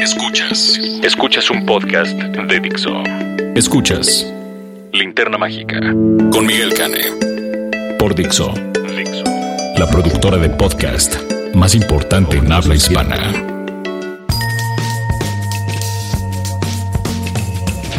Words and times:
Escuchas. 0.00 0.78
Escuchas 1.02 1.50
un 1.50 1.66
podcast 1.66 2.16
de 2.16 2.60
Dixo. 2.60 3.02
Escuchas 3.54 4.26
Linterna 4.94 5.36
Mágica 5.36 5.78
con 6.32 6.46
Miguel 6.46 6.72
Cane. 6.72 7.02
Por 7.98 8.14
Dixo. 8.14 8.54
Dixo. 8.96 9.24
La 9.76 9.86
productora 9.90 10.38
de 10.38 10.48
podcast 10.48 11.16
más 11.54 11.74
importante 11.74 12.38
en 12.38 12.50
habla 12.50 12.76
hispana. 12.76 13.16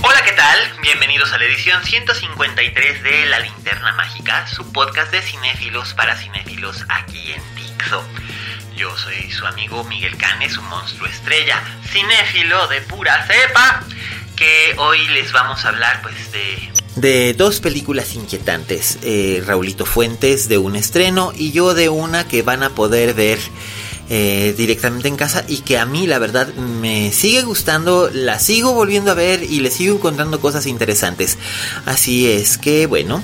Hola, 0.02 0.24
¿qué 0.26 0.32
tal? 0.36 0.58
Bienvenidos 0.82 1.32
a 1.34 1.38
la 1.38 1.46
edición 1.46 1.84
153 1.84 3.04
de 3.04 3.26
La 3.28 3.42
Linterna 3.42 3.94
Mágica, 3.94 4.48
su 4.48 4.72
podcast 4.74 5.12
de 5.12 5.22
cinéfilos 5.22 5.94
para 5.94 6.16
cinéfilos 6.16 6.84
aquí 6.90 7.32
en 7.32 7.56
Dixo. 7.56 8.04
Yo 8.82 8.98
soy 8.98 9.30
su 9.30 9.46
amigo 9.46 9.84
Miguel 9.84 10.18
Canes, 10.18 10.58
un 10.58 10.68
monstruo 10.68 11.08
estrella, 11.08 11.62
cinéfilo 11.88 12.68
de 12.68 12.82
pura 12.82 13.28
cepa, 13.28 13.84
que 14.36 14.74
hoy 14.80 15.08
les 15.10 15.32
vamos 15.32 15.64
a 15.64 15.68
hablar 15.70 16.02
pues 16.02 16.32
de... 16.32 16.58
De 16.96 17.36
dos 17.36 17.60
películas 17.60 18.16
inquietantes, 18.16 18.98
eh, 19.04 19.44
Raulito 19.46 19.86
Fuentes 19.86 20.50
de 20.50 20.58
un 20.58 20.76
estreno 20.76 21.32
y 21.36 21.52
yo 21.52 21.76
de 21.76 21.90
una 21.90 22.28
que 22.28 22.42
van 22.42 22.64
a 22.64 22.72
poder 22.72 23.14
ver 23.14 23.38
eh, 24.10 24.56
directamente 24.58 25.08
en 25.08 25.16
casa 25.16 25.46
y 25.48 25.60
que 25.60 25.78
a 25.78 25.86
mí 25.86 26.08
la 26.08 26.18
verdad 26.18 26.48
me 26.56 27.12
sigue 27.12 27.44
gustando, 27.44 28.10
la 28.12 28.40
sigo 28.40 28.74
volviendo 28.74 29.12
a 29.12 29.14
ver 29.14 29.44
y 29.44 29.60
le 29.60 29.70
sigo 29.70 29.96
encontrando 29.96 30.40
cosas 30.40 30.66
interesantes. 30.66 31.38
Así 31.86 32.32
es 32.32 32.58
que 32.58 32.88
bueno, 32.88 33.24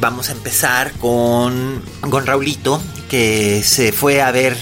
vamos 0.00 0.28
a 0.28 0.32
empezar 0.32 0.92
con, 0.92 1.82
con 2.08 2.26
Raulito 2.26 2.80
que 3.08 3.62
se 3.62 3.92
fue 3.92 4.22
a 4.22 4.30
ver 4.30 4.56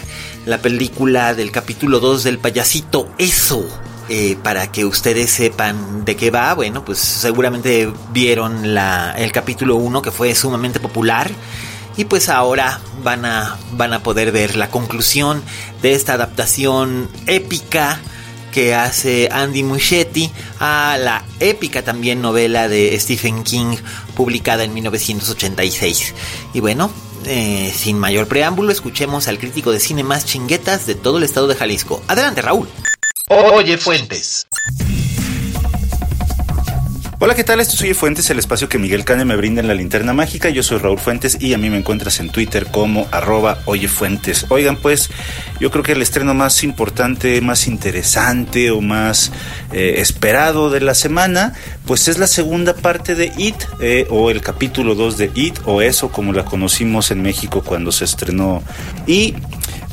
la 0.46 0.58
película 0.58 1.34
del 1.34 1.50
capítulo 1.50 2.00
2 2.00 2.24
del 2.24 2.38
payasito 2.38 3.08
Eso. 3.18 3.66
Eh, 4.12 4.36
para 4.42 4.72
que 4.72 4.84
ustedes 4.84 5.30
sepan 5.30 6.04
de 6.04 6.16
qué 6.16 6.32
va, 6.32 6.52
bueno, 6.54 6.84
pues 6.84 6.98
seguramente 6.98 7.88
vieron 8.12 8.74
la, 8.74 9.14
el 9.16 9.30
capítulo 9.30 9.76
1 9.76 10.02
que 10.02 10.10
fue 10.10 10.34
sumamente 10.34 10.80
popular 10.80 11.30
y 11.96 12.06
pues 12.06 12.28
ahora 12.28 12.80
van 13.04 13.24
a, 13.24 13.56
van 13.72 13.92
a 13.92 14.02
poder 14.02 14.32
ver 14.32 14.56
la 14.56 14.68
conclusión 14.68 15.44
de 15.80 15.92
esta 15.92 16.14
adaptación 16.14 17.08
épica 17.28 18.00
que 18.50 18.74
hace 18.74 19.28
Andy 19.30 19.62
Muschietti 19.62 20.30
a 20.58 20.98
la 20.98 21.24
épica 21.40 21.82
también 21.82 22.20
novela 22.20 22.68
de 22.68 22.98
Stephen 22.98 23.44
King 23.44 23.76
publicada 24.14 24.64
en 24.64 24.74
1986. 24.74 26.14
Y 26.54 26.60
bueno, 26.60 26.90
eh, 27.26 27.72
sin 27.76 27.98
mayor 27.98 28.26
preámbulo, 28.26 28.72
escuchemos 28.72 29.28
al 29.28 29.38
crítico 29.38 29.72
de 29.72 29.80
cine 29.80 30.02
más 30.02 30.24
chinguetas 30.24 30.86
de 30.86 30.94
todo 30.94 31.18
el 31.18 31.24
estado 31.24 31.46
de 31.48 31.54
Jalisco. 31.54 32.02
Adelante, 32.08 32.42
Raúl. 32.42 32.68
Oye 33.28 33.78
Fuentes. 33.78 34.46
Hola, 37.22 37.34
¿qué 37.34 37.44
tal? 37.44 37.60
Esto 37.60 37.74
es 37.74 37.82
Oye 37.82 37.92
Fuentes, 37.92 38.30
el 38.30 38.38
espacio 38.38 38.70
que 38.70 38.78
Miguel 38.78 39.04
Cane 39.04 39.26
me 39.26 39.36
brinda 39.36 39.60
en 39.60 39.68
la 39.68 39.74
linterna 39.74 40.14
mágica. 40.14 40.48
Yo 40.48 40.62
soy 40.62 40.78
Raúl 40.78 40.98
Fuentes 40.98 41.36
y 41.38 41.52
a 41.52 41.58
mí 41.58 41.68
me 41.68 41.76
encuentras 41.76 42.18
en 42.18 42.30
Twitter 42.30 42.68
como 42.72 43.08
arroba 43.10 43.58
Oye 43.66 43.88
Fuentes. 43.88 44.46
Oigan, 44.48 44.78
pues 44.78 45.10
yo 45.60 45.70
creo 45.70 45.84
que 45.84 45.92
el 45.92 46.00
estreno 46.00 46.32
más 46.32 46.64
importante, 46.64 47.38
más 47.42 47.66
interesante 47.66 48.70
o 48.70 48.80
más 48.80 49.32
eh, 49.70 49.96
esperado 49.98 50.70
de 50.70 50.80
la 50.80 50.94
semana, 50.94 51.52
pues 51.84 52.08
es 52.08 52.16
la 52.16 52.26
segunda 52.26 52.74
parte 52.74 53.14
de 53.14 53.30
It 53.36 53.56
eh, 53.80 54.06
o 54.08 54.30
el 54.30 54.40
capítulo 54.40 54.94
2 54.94 55.18
de 55.18 55.30
It 55.34 55.58
o 55.66 55.82
eso 55.82 56.10
como 56.10 56.32
la 56.32 56.46
conocimos 56.46 57.10
en 57.10 57.20
México 57.20 57.62
cuando 57.62 57.92
se 57.92 58.06
estrenó. 58.06 58.62
Y 59.06 59.34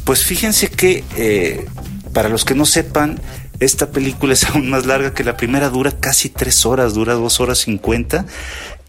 pues 0.06 0.24
fíjense 0.24 0.70
que 0.70 1.04
eh, 1.18 1.66
para 2.14 2.30
los 2.30 2.46
que 2.46 2.56
no 2.56 2.66
sepan, 2.66 3.20
esta 3.60 3.92
película 3.92 4.34
es 4.34 4.44
aún 4.50 4.70
más 4.70 4.86
larga 4.86 5.14
que 5.14 5.24
la 5.24 5.38
primera, 5.38 5.70
dura 5.70 5.92
casi 5.92 6.30
tres 6.30 6.66
horas, 6.66 6.94
dura 6.94 7.14
dos 7.14 7.40
horas 7.40 7.60
cincuenta. 7.60 8.26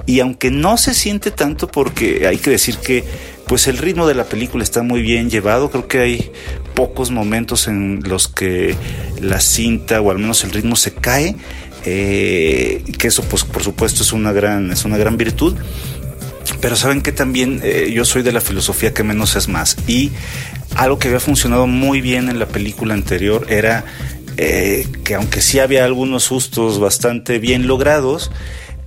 Y 0.06 0.20
aunque 0.20 0.50
no 0.50 0.76
se 0.78 0.94
siente 0.94 1.30
tanto 1.30 1.68
porque 1.68 2.26
hay 2.26 2.38
que 2.38 2.50
decir 2.50 2.78
que 2.78 3.04
pues 3.46 3.66
el 3.66 3.78
ritmo 3.78 4.06
de 4.06 4.14
la 4.14 4.24
película 4.24 4.62
está 4.62 4.82
muy 4.82 5.02
bien 5.02 5.30
llevado, 5.30 5.70
creo 5.70 5.88
que 5.88 6.00
hay 6.00 6.32
pocos 6.74 7.10
momentos 7.10 7.66
en 7.66 8.00
los 8.04 8.28
que 8.28 8.74
la 9.20 9.40
cinta 9.40 10.00
o 10.00 10.10
al 10.10 10.18
menos 10.18 10.44
el 10.44 10.52
ritmo 10.52 10.76
se 10.76 10.94
cae, 10.94 11.34
eh, 11.84 12.84
que 12.98 13.08
eso 13.08 13.22
pues 13.24 13.44
por 13.44 13.62
supuesto 13.62 14.02
es 14.02 14.12
una 14.12 14.32
gran, 14.32 14.70
es 14.70 14.84
una 14.84 14.96
gran 14.98 15.16
virtud. 15.16 15.56
Pero 16.60 16.76
saben 16.76 17.02
que 17.02 17.12
también 17.12 17.60
eh, 17.62 17.90
yo 17.94 18.04
soy 18.04 18.22
de 18.22 18.32
la 18.32 18.40
filosofía 18.40 18.94
que 18.94 19.02
menos 19.02 19.36
es 19.36 19.48
más. 19.48 19.76
Y 19.86 20.10
algo 20.76 20.98
que 20.98 21.08
había 21.08 21.20
funcionado 21.20 21.66
muy 21.66 22.00
bien 22.00 22.28
en 22.28 22.38
la 22.38 22.46
película 22.46 22.94
anterior 22.94 23.46
era 23.50 23.84
eh, 24.38 24.87
que 25.04 25.16
aunque 25.16 25.43
sí 25.43 25.59
había 25.59 25.84
algunos 25.84 26.22
sustos 26.22 26.78
bastante 26.78 27.41
bien 27.41 27.66
logrados, 27.66 28.31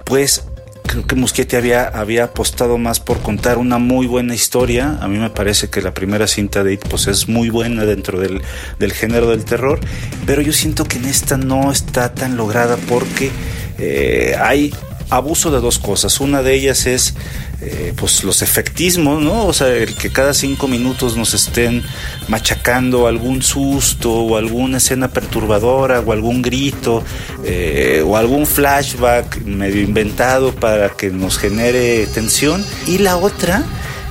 pues 0.06 0.46
creo 0.84 1.06
que 1.06 1.58
había, 1.58 1.88
había 1.88 2.26
apostado 2.26 2.78
más 2.78 3.00
por 3.00 3.22
contar 3.22 3.58
una 3.58 3.78
muy 3.78 4.08
buena 4.08 4.34
historia. 4.34 4.98
A 5.02 5.08
mí 5.08 5.18
me 5.18 5.30
parece 5.30 5.70
que 5.70 5.82
la 5.82 5.94
primera 5.94 6.28
cinta 6.28 6.64
de 6.64 6.74
It 6.74 6.88
pues, 6.90 7.08
es 7.08 7.28
muy 7.28 7.50
buena 7.50 7.86
dentro 7.86 8.20
del, 8.20 8.42
del 8.80 8.94
género 8.94 9.28
del 9.28 9.46
terror, 9.46 9.80
pero 10.26 10.42
yo 10.42 10.54
siento 10.54 10.86
que 10.86 10.98
en 10.98 11.06
esta 11.06 11.38
no 11.38 11.72
está 11.72 12.14
tan 12.14 12.38
lograda 12.38 12.78
porque 12.88 13.30
eh, 13.78 14.36
hay 14.40 14.74
abuso 15.12 15.52
de 15.52 15.60
dos 15.60 15.78
cosas. 15.78 16.20
Una 16.20 16.42
de 16.42 16.56
ellas 16.56 16.88
es 16.88 17.14
eh, 17.62 17.94
pues 17.96 18.24
los 18.24 18.42
efectismos, 18.42 19.22
¿no? 19.22 19.46
O 19.46 19.54
sea, 19.54 19.68
el 19.68 19.94
que 19.96 20.10
cada 20.10 20.34
cinco 20.34 20.68
minutos 20.68 21.16
nos 21.16 21.36
estén 21.36 21.84
machacando 22.28 23.06
algún 23.06 23.44
susto 23.44 24.12
o 24.12 24.38
alguna 24.38 24.78
escena 24.78 25.10
perturbadora 25.10 26.00
o 26.00 26.12
algún 26.12 26.42
grito 26.42 27.04
eh, 27.44 28.04
o 28.06 28.18
algún 28.18 28.48
flashback 28.48 29.44
medio 29.44 29.82
inventado 29.82 30.56
para 30.56 30.90
que 30.90 31.12
nos 31.12 31.38
genere 31.38 32.08
tensión. 32.08 32.66
Y 32.88 33.00
la 33.00 33.18
otra, 33.18 33.64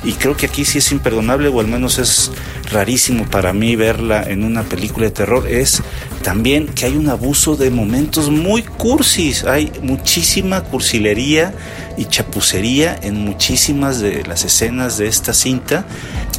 y 0.05 0.13
creo 0.13 0.37
que 0.37 0.47
aquí 0.47 0.65
sí 0.65 0.79
es 0.79 0.93
imperdonable 0.93 1.49
o 1.49 1.61
al 1.61 1.67
menos 1.67 1.99
es 1.99 2.31
rarísimo 2.71 3.25
para 3.29 3.53
mí 3.53 3.75
verla 3.75 4.23
en 4.23 4.45
una 4.45 4.63
película 4.63 5.07
de 5.07 5.13
terror 5.13 5.49
es 5.49 5.83
también 6.23 6.67
que 6.67 6.87
hay 6.87 6.97
un 6.97 7.09
abuso 7.09 7.57
de 7.57 7.71
momentos 7.71 8.31
muy 8.31 8.63
cursis, 8.63 9.45
hay 9.45 9.73
muchísima 9.83 10.63
cursilería 10.63 11.55
y 11.97 12.05
chapucería 12.05 12.99
en 13.03 13.25
muchísimas 13.25 14.01
de 14.01 14.23
las 14.25 14.45
escenas 14.45 14.99
de 14.99 15.07
esta 15.07 15.33
cinta 15.33 15.87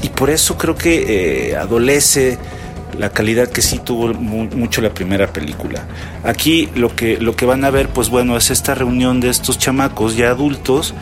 y 0.03 0.09
por 0.09 0.29
eso 0.29 0.57
creo 0.57 0.75
que 0.75 1.49
eh, 1.49 1.55
adolece 1.55 2.37
la 2.97 3.09
calidad 3.09 3.47
que 3.47 3.61
sí 3.61 3.79
tuvo 3.79 4.13
mucho 4.13 4.81
la 4.81 4.93
primera 4.93 5.31
película. 5.31 5.87
Aquí 6.23 6.69
lo 6.75 6.95
que, 6.95 7.17
lo 7.17 7.35
que 7.35 7.45
van 7.45 7.63
a 7.63 7.69
ver, 7.69 7.89
pues 7.89 8.09
bueno, 8.09 8.37
es 8.37 8.51
esta 8.51 8.75
reunión 8.75 9.19
de 9.19 9.29
estos 9.29 9.57
chamacos 9.57 10.15
ya 10.15 10.29
adultos 10.29 10.93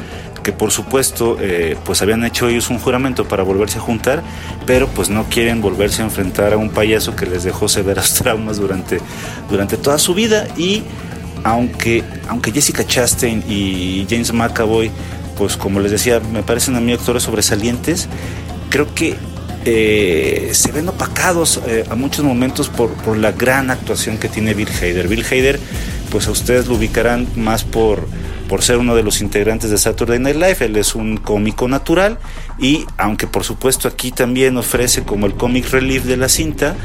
por 0.51 0.71
supuesto 0.71 1.37
eh, 1.39 1.77
pues 1.83 2.01
habían 2.01 2.23
hecho 2.25 2.47
ellos 2.47 2.69
un 2.69 2.79
juramento 2.79 3.27
para 3.27 3.43
volverse 3.43 3.77
a 3.77 3.81
juntar, 3.81 4.23
pero 4.65 4.87
pues 4.87 5.09
no 5.09 5.25
quieren 5.25 5.61
volverse 5.61 6.01
a 6.01 6.05
enfrentar 6.05 6.53
a 6.53 6.57
un 6.57 6.69
payaso 6.69 7.15
que 7.15 7.25
les 7.25 7.43
dejó 7.43 7.67
severos 7.67 8.13
traumas 8.21 8.57
durante, 8.57 8.99
durante 9.49 9.77
toda 9.77 9.97
su 9.97 10.13
vida 10.13 10.47
y 10.57 10.83
aunque, 11.43 12.03
aunque 12.27 12.51
Jessica 12.51 12.85
Chastain 12.85 13.43
y 13.47 14.05
James 14.09 14.33
McAvoy 14.33 14.91
pues 15.37 15.55
como 15.55 15.79
les 15.79 15.91
decía 15.91 16.19
me 16.19 16.43
parecen 16.43 16.75
a 16.75 16.81
mí 16.81 16.91
actores 16.91 17.23
sobresalientes, 17.23 18.07
creo 18.69 18.93
que 18.93 19.15
eh, 19.65 20.49
se 20.53 20.71
ven 20.71 20.87
opacados 20.87 21.61
eh, 21.67 21.85
a 21.89 21.95
muchos 21.95 22.23
momentos 22.23 22.69
por, 22.69 22.91
por 22.91 23.17
la 23.17 23.31
gran 23.31 23.71
actuación 23.71 24.17
que 24.17 24.29
tiene 24.29 24.53
Bill 24.53 24.69
Hader. 24.69 25.07
Bill 25.07 25.25
Hader 25.25 25.59
pues 26.09 26.27
a 26.27 26.31
ustedes 26.31 26.67
lo 26.67 26.75
ubicarán 26.75 27.27
más 27.35 27.63
por 27.63 28.07
por 28.49 28.63
ser 28.63 28.77
uno 28.79 28.95
de 28.95 29.03
los 29.03 29.21
integrantes 29.21 29.69
de 29.69 29.77
Saturday 29.77 30.19
Night 30.19 30.35
Live. 30.35 30.57
Él 30.59 30.75
es 30.75 30.95
un 30.95 31.17
cómico 31.17 31.69
natural 31.69 32.17
y 32.57 32.85
aunque 32.97 33.27
por 33.27 33.45
supuesto 33.45 33.87
aquí 33.87 34.11
también 34.11 34.57
ofrece 34.57 35.03
como 35.03 35.27
el 35.27 35.35
comic 35.35 35.69
relief 35.69 36.03
de 36.03 36.17
la 36.17 36.27
cinta, 36.27 36.75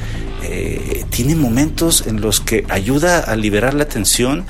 eh, 0.43 1.05
tiene 1.08 1.34
momentos 1.34 2.06
en 2.06 2.20
los 2.20 2.40
que 2.40 2.66
ayuda 2.69 3.19
a 3.19 3.34
liberar 3.34 3.72
la 3.72 3.87
tensión 3.87 4.44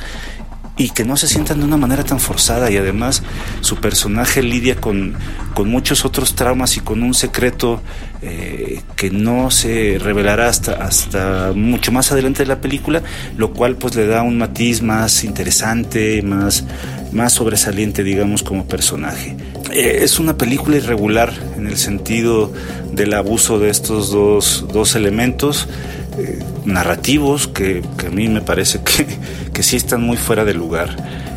y 0.76 0.90
que 0.90 1.04
no 1.04 1.16
se 1.16 1.28
sientan 1.28 1.60
de 1.60 1.64
una 1.64 1.76
manera 1.76 2.02
tan 2.02 2.18
forzada 2.18 2.70
y 2.70 2.76
además 2.76 3.22
su 3.60 3.76
personaje 3.76 4.42
lidia 4.42 4.76
con, 4.76 5.14
con 5.54 5.68
muchos 5.68 6.04
otros 6.04 6.34
traumas 6.34 6.76
y 6.76 6.80
con 6.80 7.02
un 7.02 7.14
secreto 7.14 7.80
eh, 8.22 8.80
que 8.96 9.10
no 9.10 9.50
se 9.50 9.98
revelará 10.00 10.48
hasta, 10.48 10.72
hasta 10.84 11.52
mucho 11.54 11.92
más 11.92 12.10
adelante 12.10 12.42
de 12.42 12.46
la 12.46 12.60
película, 12.60 13.02
lo 13.36 13.52
cual 13.52 13.76
pues 13.76 13.94
le 13.94 14.06
da 14.06 14.22
un 14.22 14.38
matiz 14.38 14.82
más 14.82 15.22
interesante, 15.22 16.22
más, 16.22 16.64
más 17.12 17.32
sobresaliente 17.32 18.02
digamos 18.02 18.42
como 18.42 18.66
personaje. 18.66 19.36
Eh, 19.70 20.00
es 20.02 20.18
una 20.18 20.36
película 20.36 20.76
irregular 20.76 21.32
en 21.56 21.66
el 21.68 21.76
sentido 21.76 22.52
del 22.92 23.14
abuso 23.14 23.58
de 23.58 23.70
estos 23.70 24.10
dos, 24.10 24.66
dos 24.72 24.96
elementos. 24.96 25.68
Eh, 26.16 26.38
narrativos 26.64 27.48
que, 27.48 27.82
a 28.06 28.10
mí 28.10 28.28
me 28.28 28.40
parece 28.40 28.80
que, 28.82 29.06
que, 29.52 29.62
sí 29.62 29.76
están 29.76 30.02
muy 30.02 30.16
fuera 30.16 30.44
de 30.44 30.54
lugar. 30.54 30.96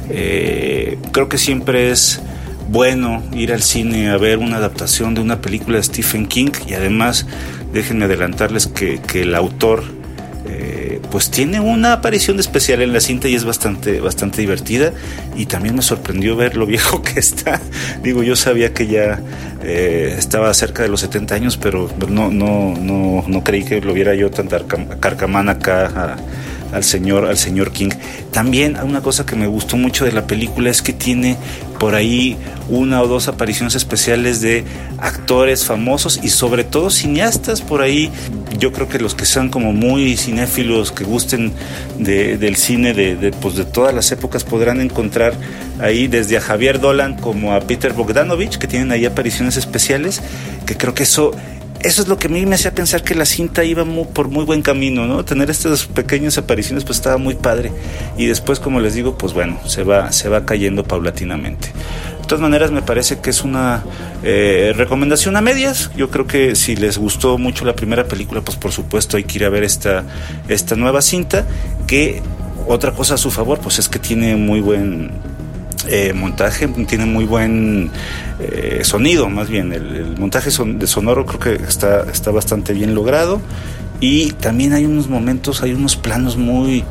Eh, 0.10 0.98
creo 1.12 1.30
que 1.30 1.38
siempre 1.38 1.92
es 1.92 2.22
bueno 2.70 3.24
ir 3.34 3.54
al 3.54 3.64
cine 3.64 4.10
a 4.10 4.18
ver 4.18 4.38
una 4.38 4.58
adaptación 4.58 5.16
de 5.16 5.22
una 5.22 5.42
película 5.42 5.78
de 5.78 5.84
Stephen 5.84 6.28
King 6.28 6.52
y 6.68 6.74
además 6.74 7.26
déjenme 7.74 8.06
adelantarles 8.06 8.68
que, 8.68 9.00
que 9.00 9.22
el 9.22 9.36
autor 9.36 9.84
pues 11.12 11.32
tiene 11.32 11.60
una 11.60 11.94
aparición 11.94 12.40
especial 12.40 12.82
en 12.82 12.94
la 12.94 13.00
cinta 13.00 13.28
y 13.28 13.36
es 13.36 13.46
bastante, 13.46 14.00
bastante 14.00 14.42
divertida. 14.42 14.94
Y 15.36 15.46
también 15.46 15.76
me 15.76 15.82
sorprendió 15.82 16.36
ver 16.36 16.58
lo 16.58 16.66
viejo 16.66 17.02
que 17.04 17.20
está. 17.20 17.62
Digo, 18.04 18.24
yo 18.24 18.36
sabía 18.36 18.74
que 18.74 18.88
ya 18.88 19.20
eh, 19.64 20.16
estaba 20.18 20.54
cerca 20.54 20.84
de 20.84 20.90
los 20.90 21.02
70 21.02 21.36
años, 21.36 21.58
pero 21.58 21.90
no, 22.10 22.30
no, 22.30 22.76
no, 22.80 23.24
no 23.28 23.44
creí 23.44 23.64
que 23.64 23.82
lo 23.82 23.94
viera 23.94 24.16
yo 24.16 24.32
tan 24.32 24.48
carcamán 24.48 25.50
acá 25.50 26.18
al 26.72 26.84
señor, 26.84 27.26
al 27.26 27.38
señor 27.38 27.72
King. 27.72 27.90
También 28.32 28.78
una 28.84 29.02
cosa 29.02 29.26
que 29.26 29.36
me 29.36 29.48
gustó 29.48 29.78
mucho 29.78 30.06
de 30.06 30.12
la 30.12 30.28
película 30.28 30.70
es 30.70 30.82
que 30.82 30.94
tiene 30.94 31.38
por 31.80 31.96
ahí 31.96 32.38
una 32.70 33.02
o 33.02 33.08
dos 33.08 33.28
apariciones 33.28 33.76
especiales 33.76 34.42
de 34.42 34.64
actores 34.98 35.66
famosos 35.66 36.20
y 36.24 36.30
sobre 36.30 36.64
todo 36.64 36.90
cineastas 36.90 37.62
por 37.62 37.82
ahí. 37.82 38.12
Yo 38.60 38.72
creo 38.72 38.90
que 38.90 39.00
los 39.00 39.16
que 39.16 39.26
sean 39.26 39.50
como 39.50 39.74
muy 39.74 40.18
cinéfilos, 40.18 40.92
que 40.92 41.04
gusten 41.04 41.54
del 42.00 42.56
cine 42.56 42.94
de, 42.94 43.32
pues 43.42 43.56
de 43.56 43.66
todas 43.66 43.94
las 43.94 44.12
épocas, 44.12 44.44
podrán 44.44 44.82
encontrar 44.82 45.34
ahí 45.80 46.08
desde 46.08 46.38
a 46.38 46.42
Javier 46.42 46.80
Dolan 46.80 47.16
como 47.16 47.54
a 47.54 47.62
Peter 47.62 47.94
Bogdanovich, 47.94 48.58
que 48.58 48.68
tienen 48.68 48.92
ahí 48.92 49.06
apariciones 49.06 49.58
especiales, 49.58 50.22
que 50.66 50.76
creo 50.76 50.94
que 50.94 51.04
eso 51.04 51.32
eso 51.88 52.02
es 52.02 52.10
lo 52.10 52.20
que 52.20 52.28
a 52.28 52.30
mí 52.30 52.46
me 52.46 52.56
hacía 52.56 52.76
pensar 52.76 53.02
que 53.02 53.16
la 53.16 53.26
cinta 53.26 53.64
iba 53.64 53.86
por 54.14 54.28
muy 54.28 54.44
buen 54.44 54.62
camino, 54.62 55.08
¿no? 55.08 55.24
Tener 55.24 55.50
estas 55.50 55.86
pequeñas 55.86 56.38
apariciones 56.38 56.84
pues 56.84 56.98
estaba 56.98 57.18
muy 57.18 57.36
padre 57.36 57.72
y 58.18 58.26
después 58.26 58.60
como 58.60 58.82
les 58.82 58.94
digo 58.94 59.18
pues 59.18 59.32
bueno, 59.34 59.58
se 59.68 59.84
va, 59.84 60.12
se 60.12 60.28
va 60.28 60.46
cayendo 60.46 60.84
paulatinamente. 60.84 61.70
De 61.70 62.28
todas 62.28 62.42
maneras 62.42 62.72
me 62.72 62.82
parece 62.82 63.20
que 63.20 63.30
es 63.30 63.42
una 63.42 63.86
eh, 64.22 64.74
recomendación 64.76 65.38
a 65.38 65.42
medias. 65.42 65.90
Yo 65.96 66.10
creo 66.10 66.28
que 66.28 66.58
si 66.58 66.76
les 66.76 66.98
gustó 66.98 67.38
mucho 67.38 67.64
la 67.64 67.74
primera 67.74 68.04
película 68.04 68.42
pues 68.42 68.58
por 68.58 68.74
supuesto 68.74 69.16
hay 69.16 69.24
que 69.24 69.38
ir 69.38 69.46
a 69.46 69.50
ver 69.50 69.64
esta, 69.64 70.04
esta 70.50 70.76
nueva 70.76 71.02
cinta 71.02 71.48
que 71.88 72.22
otra 72.68 72.92
cosa 72.92 73.14
a 73.14 73.18
su 73.18 73.32
favor 73.32 73.60
pues 73.60 73.80
es 73.80 73.88
que 73.88 74.00
tiene 74.00 74.36
muy 74.36 74.60
buen 74.60 75.10
eh, 75.88 76.14
montaje, 76.14 76.68
tiene 76.68 77.06
muy 77.06 77.26
buen 77.26 77.92
eh, 78.40 78.82
sonido, 78.84 79.30
más 79.30 79.50
bien. 79.50 79.74
El, 79.74 80.18
montaje 80.18 80.50
de 80.50 80.88
sonoro 80.88 81.26
creo 81.26 81.40
que 81.40 81.64
está, 81.64 82.06
está 82.12 82.32
bastante 82.32 82.74
bien 82.74 82.94
logrado. 82.94 83.42
Y 84.00 84.32
también 84.34 84.74
hay 84.74 84.86
unos 84.86 85.08
momentos, 85.08 85.64
hay 85.64 85.74
unos 85.74 85.96
planos 85.96 86.38
muy, 86.38 86.84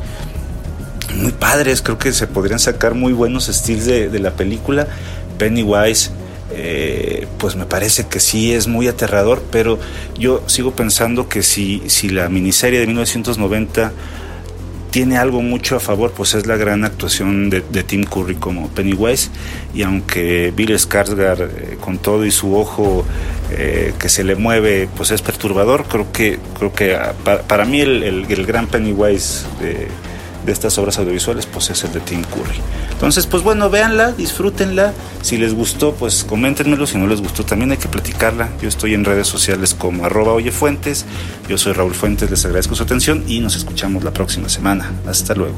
muy 1.15 1.31
padres. 1.31 1.81
Creo 1.81 1.97
que 1.97 2.11
se 2.11 2.27
podrían 2.27 2.59
sacar 2.59 2.95
muy 2.95 3.13
buenos 3.13 3.49
estilos 3.49 3.85
de, 3.85 4.19
la 4.19 4.31
película. 4.31 4.87
Pennywise. 5.37 6.11
Eh, 6.49 7.27
pues 7.37 7.55
me 7.55 7.65
parece 7.65 8.07
que 8.07 8.19
sí 8.21 8.53
es 8.53 8.67
muy 8.67 8.87
aterrador, 8.87 9.43
pero 9.51 9.77
yo 10.17 10.41
sigo 10.47 10.71
pensando 10.71 11.27
que 11.27 11.43
si, 11.43 11.83
si 11.87 12.09
la 12.09 12.29
miniserie 12.29 12.79
de 12.79 12.87
1990 12.87 13.91
tiene 14.91 15.17
algo 15.17 15.41
mucho 15.41 15.75
a 15.75 15.79
favor, 15.79 16.11
pues 16.11 16.33
es 16.33 16.47
la 16.47 16.55
gran 16.57 16.83
actuación 16.83 17.49
de, 17.49 17.61
Tim 17.61 18.03
Curry 18.03 18.35
como 18.35 18.69
Pennywise. 18.69 19.29
Y 19.73 19.83
aunque 19.83 20.51
Bill 20.55 20.71
Skarsgård, 20.71 21.49
eh, 21.49 21.77
con 21.79 21.97
todo 21.97 22.25
y 22.25 22.31
su 22.31 22.55
ojo 22.55 23.05
eh, 23.51 23.93
que 23.99 24.09
se 24.09 24.23
le 24.23 24.35
mueve, 24.35 24.89
pues 24.95 25.11
es 25.11 25.21
perturbador, 25.21 25.85
creo 25.85 26.11
que, 26.11 26.39
creo 26.57 26.73
que 26.73 26.95
ah, 26.95 27.13
para, 27.47 27.65
mí 27.65 27.81
el, 27.81 28.03
el, 28.03 28.45
gran 28.45 28.67
Pennywise 28.67 29.45
de 30.47 30.53
estas 30.53 30.77
obras 30.77 30.97
audiovisuales, 30.97 31.45
pues 31.45 31.69
es 31.69 31.83
el 31.83 31.93
de 31.93 31.99
Tim 31.99 32.23
Curry. 32.23 32.59
Entonces, 32.91 33.27
pues 33.27 33.43
bueno, 33.43 33.69
véanla, 33.69 34.13
disfrútenla. 34.13 34.93
Si 35.21 35.37
les 35.37 35.53
gustó, 35.53 35.93
pues 35.93 36.23
coméntenmelo. 36.23 36.87
Si 36.87 36.97
no 36.97 37.05
les 37.05 37.21
gustó, 37.21 37.45
también 37.45 37.71
hay 37.71 37.77
que 37.77 37.87
platicarla. 37.87 38.49
Yo 38.61 38.67
estoy 38.67 38.95
en 38.95 39.05
redes 39.05 39.27
sociales 39.27 39.75
como 39.75 40.05
arroba 40.05 40.33
oyefuentes. 40.33 41.05
Yo 41.47 41.57
soy 41.57 41.73
Raúl 41.73 41.93
Fuentes, 41.93 42.31
les 42.31 42.43
agradezco 42.45 42.75
su 42.75 42.83
atención 42.83 43.23
y 43.27 43.39
nos 43.39 43.55
escuchamos 43.55 44.03
la 44.03 44.11
próxima 44.11 44.49
semana. 44.49 44.91
Hasta 45.05 45.35
luego. 45.35 45.55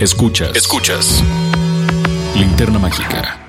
Escuchas. 0.00 0.54
Escuchas. 0.54 1.22
Linterna 2.34 2.78
Mágica. 2.78 3.41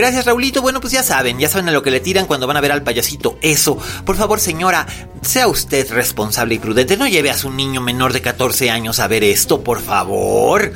Gracias, 0.00 0.24
Raulito. 0.24 0.62
Bueno, 0.62 0.80
pues 0.80 0.94
ya 0.94 1.02
saben, 1.02 1.38
ya 1.38 1.50
saben 1.50 1.68
a 1.68 1.72
lo 1.72 1.82
que 1.82 1.90
le 1.90 2.00
tiran 2.00 2.24
cuando 2.24 2.46
van 2.46 2.56
a 2.56 2.62
ver 2.62 2.72
al 2.72 2.82
payasito. 2.82 3.36
Eso. 3.42 3.76
Por 4.06 4.16
favor, 4.16 4.40
señora, 4.40 4.86
sea 5.20 5.46
usted 5.46 5.92
responsable 5.92 6.54
y 6.54 6.58
prudente. 6.58 6.96
No 6.96 7.06
lleve 7.06 7.28
a 7.28 7.36
su 7.36 7.50
niño 7.50 7.82
menor 7.82 8.14
de 8.14 8.22
14 8.22 8.70
años 8.70 8.98
a 8.98 9.08
ver 9.08 9.24
esto, 9.24 9.62
por 9.62 9.82
favor. 9.82 10.72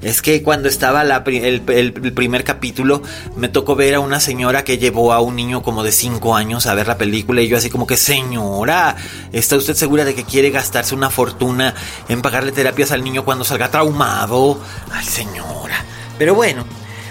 Es 0.00 0.22
que 0.22 0.44
cuando 0.44 0.68
estaba 0.68 1.02
el, 1.02 1.92
primer 2.14 2.44
capítulo, 2.44 3.02
me 3.34 3.48
tocó 3.48 3.74
ver 3.74 3.96
a 3.96 4.00
una 4.00 4.20
señora 4.20 4.62
que 4.62 4.78
llevó 4.78 5.12
a 5.12 5.20
un 5.22 5.34
niño 5.34 5.60
como 5.60 5.82
de 5.82 5.90
5 5.90 6.36
años 6.36 6.66
a 6.66 6.74
ver 6.74 6.86
la 6.86 6.98
película. 6.98 7.42
Y 7.42 7.48
yo 7.48 7.56
así 7.56 7.70
como 7.70 7.84
que, 7.84 7.96
señora, 7.96 8.94
¿está 9.32 9.56
usted 9.56 9.74
segura 9.74 10.04
de 10.04 10.14
que 10.14 10.22
quiere 10.22 10.50
gastarse 10.50 10.94
una 10.94 11.10
fortuna 11.10 11.74
en 12.08 12.22
pagarle 12.22 12.52
terapias 12.52 12.92
al 12.92 13.02
niño 13.02 13.24
cuando 13.24 13.42
salga 13.42 13.72
traumado? 13.72 14.60
Ay, 14.92 15.04
señora. 15.04 15.84
Pero 16.16 16.36
bueno, 16.36 16.64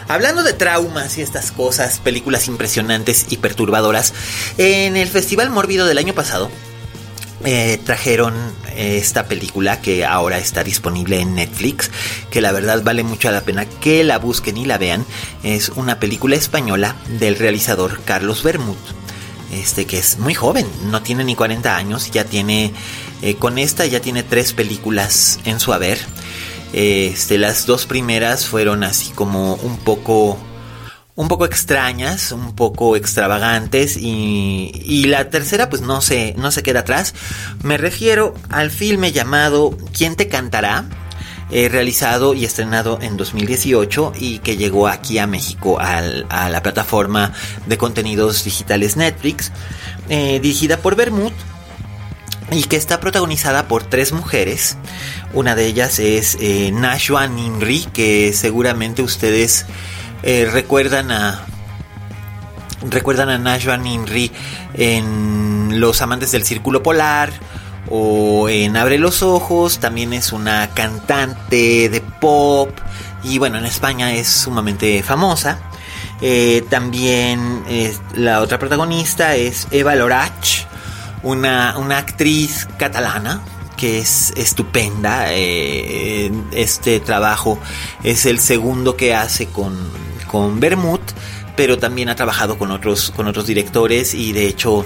Hablando 0.07 0.43
de 0.43 0.53
traumas 0.53 1.17
y 1.17 1.21
estas 1.21 1.51
cosas, 1.51 1.99
películas 1.99 2.47
impresionantes 2.47 3.25
y 3.29 3.37
perturbadoras, 3.37 4.13
en 4.57 4.95
el 4.95 5.09
Festival 5.09 5.49
Mórbido 5.49 5.85
del 5.85 5.97
año 5.97 6.13
pasado 6.13 6.49
eh, 7.45 7.79
trajeron 7.83 8.33
eh, 8.75 8.97
esta 8.97 9.27
película 9.27 9.79
que 9.79 10.05
ahora 10.05 10.39
está 10.39 10.63
disponible 10.63 11.19
en 11.19 11.35
Netflix, 11.35 11.91
que 12.31 12.41
la 12.41 12.51
verdad 12.51 12.81
vale 12.83 13.03
mucho 13.03 13.29
la 13.31 13.41
pena 13.41 13.65
que 13.65 14.03
la 14.03 14.17
busquen 14.17 14.57
y 14.57 14.65
la 14.65 14.77
vean. 14.77 15.05
Es 15.43 15.69
una 15.69 15.99
película 15.99 16.35
española 16.35 16.95
del 17.19 17.37
realizador 17.37 18.01
Carlos 18.03 18.43
Bermud. 18.43 18.77
Este 19.53 19.85
que 19.85 19.99
es 19.99 20.17
muy 20.19 20.33
joven, 20.33 20.67
no 20.85 21.01
tiene 21.03 21.23
ni 21.23 21.35
40 21.35 21.75
años, 21.75 22.11
ya 22.11 22.25
tiene, 22.25 22.73
eh, 23.21 23.35
con 23.35 23.57
esta 23.57 23.85
ya 23.85 24.01
tiene 24.01 24.23
tres 24.23 24.53
películas 24.53 25.39
en 25.45 25.59
su 25.59 25.73
haber. 25.73 25.99
Este, 26.73 27.37
las 27.37 27.65
dos 27.65 27.85
primeras 27.85 28.45
fueron 28.45 28.83
así 28.83 29.11
como 29.11 29.55
un 29.55 29.77
poco 29.77 30.37
un 31.15 31.27
poco 31.27 31.45
extrañas, 31.45 32.31
un 32.31 32.53
poco 32.55 32.95
extravagantes 32.95 33.97
y, 33.97 35.05
la 35.07 35.29
tercera 35.29 35.67
pues 35.67 35.81
no 35.81 35.99
se, 36.01 36.35
no 36.37 36.51
se 36.51 36.61
queda 36.61 36.81
atrás. 36.81 37.15
Me 37.63 37.77
refiero 37.77 38.35
al 38.49 38.69
filme 38.69 39.11
llamado 39.11 39.75
¿Quién 39.97 40.15
te 40.15 40.27
cantará? 40.27 40.85
Eh, 41.49 41.69
realizado 41.69 42.33
y 42.33 42.43
estrenado 42.45 42.99
en 43.01 43.15
2018 43.15 44.13
y 44.19 44.39
que 44.39 44.57
llegó 44.57 44.87
aquí 44.89 45.17
a 45.17 45.27
México 45.27 45.79
a 45.79 46.01
la 46.49 46.61
plataforma 46.61 47.33
de 47.65 47.77
contenidos 47.77 48.43
digitales 48.43 48.97
Netflix, 48.97 49.51
eh, 50.09 50.39
dirigida 50.41 50.77
por 50.77 50.95
Bermud 50.95 51.31
y 52.51 52.63
que 52.63 52.77
está 52.77 52.99
protagonizada 52.99 53.67
por 53.67 53.83
tres 53.83 54.11
mujeres. 54.11 54.77
Una 55.33 55.55
de 55.55 55.65
ellas 55.65 55.99
es 55.99 56.37
eh, 56.39 56.71
Nashua 56.71 57.27
Nimri, 57.27 57.85
que 57.93 58.33
seguramente 58.33 59.01
ustedes 59.01 59.65
eh, 60.23 60.47
recuerdan 60.51 61.11
a 61.11 61.45
recuerdan 62.89 63.29
a 63.29 63.37
Nashua 63.37 63.77
Nimri 63.77 64.31
en 64.75 65.79
Los 65.79 66.01
amantes 66.01 66.31
del 66.31 66.45
círculo 66.45 66.83
polar 66.83 67.31
o 67.89 68.49
en 68.49 68.77
Abre 68.77 68.97
los 68.97 69.23
ojos, 69.23 69.79
también 69.79 70.13
es 70.13 70.31
una 70.31 70.69
cantante 70.73 71.89
de 71.89 72.01
pop 72.01 72.69
y 73.23 73.39
bueno, 73.39 73.57
en 73.57 73.65
España 73.65 74.13
es 74.13 74.27
sumamente 74.27 75.01
famosa. 75.03 75.59
Eh, 76.21 76.65
también 76.69 77.63
la 78.15 78.41
otra 78.41 78.57
protagonista 78.57 79.35
es 79.35 79.67
Eva 79.71 79.95
Lorach, 79.95 80.56
una, 81.31 81.97
actriz 81.97 82.67
catalana 82.77 83.41
que 83.75 83.99
es 83.99 84.33
estupenda. 84.35 85.33
Eh, 85.33 86.31
este 86.51 86.99
trabajo 86.99 87.59
es 88.03 88.25
el 88.25 88.39
segundo 88.39 88.95
que 88.95 89.13
hace 89.13 89.47
con, 89.47 89.77
con 90.27 90.59
Bermud, 90.59 90.99
pero 91.55 91.77
también 91.77 92.09
ha 92.09 92.15
trabajado 92.15 92.57
con 92.57 92.71
otros, 92.71 93.11
con 93.15 93.27
otros 93.27 93.45
directores 93.45 94.13
y 94.13 94.31
de 94.33 94.47
hecho 94.47 94.85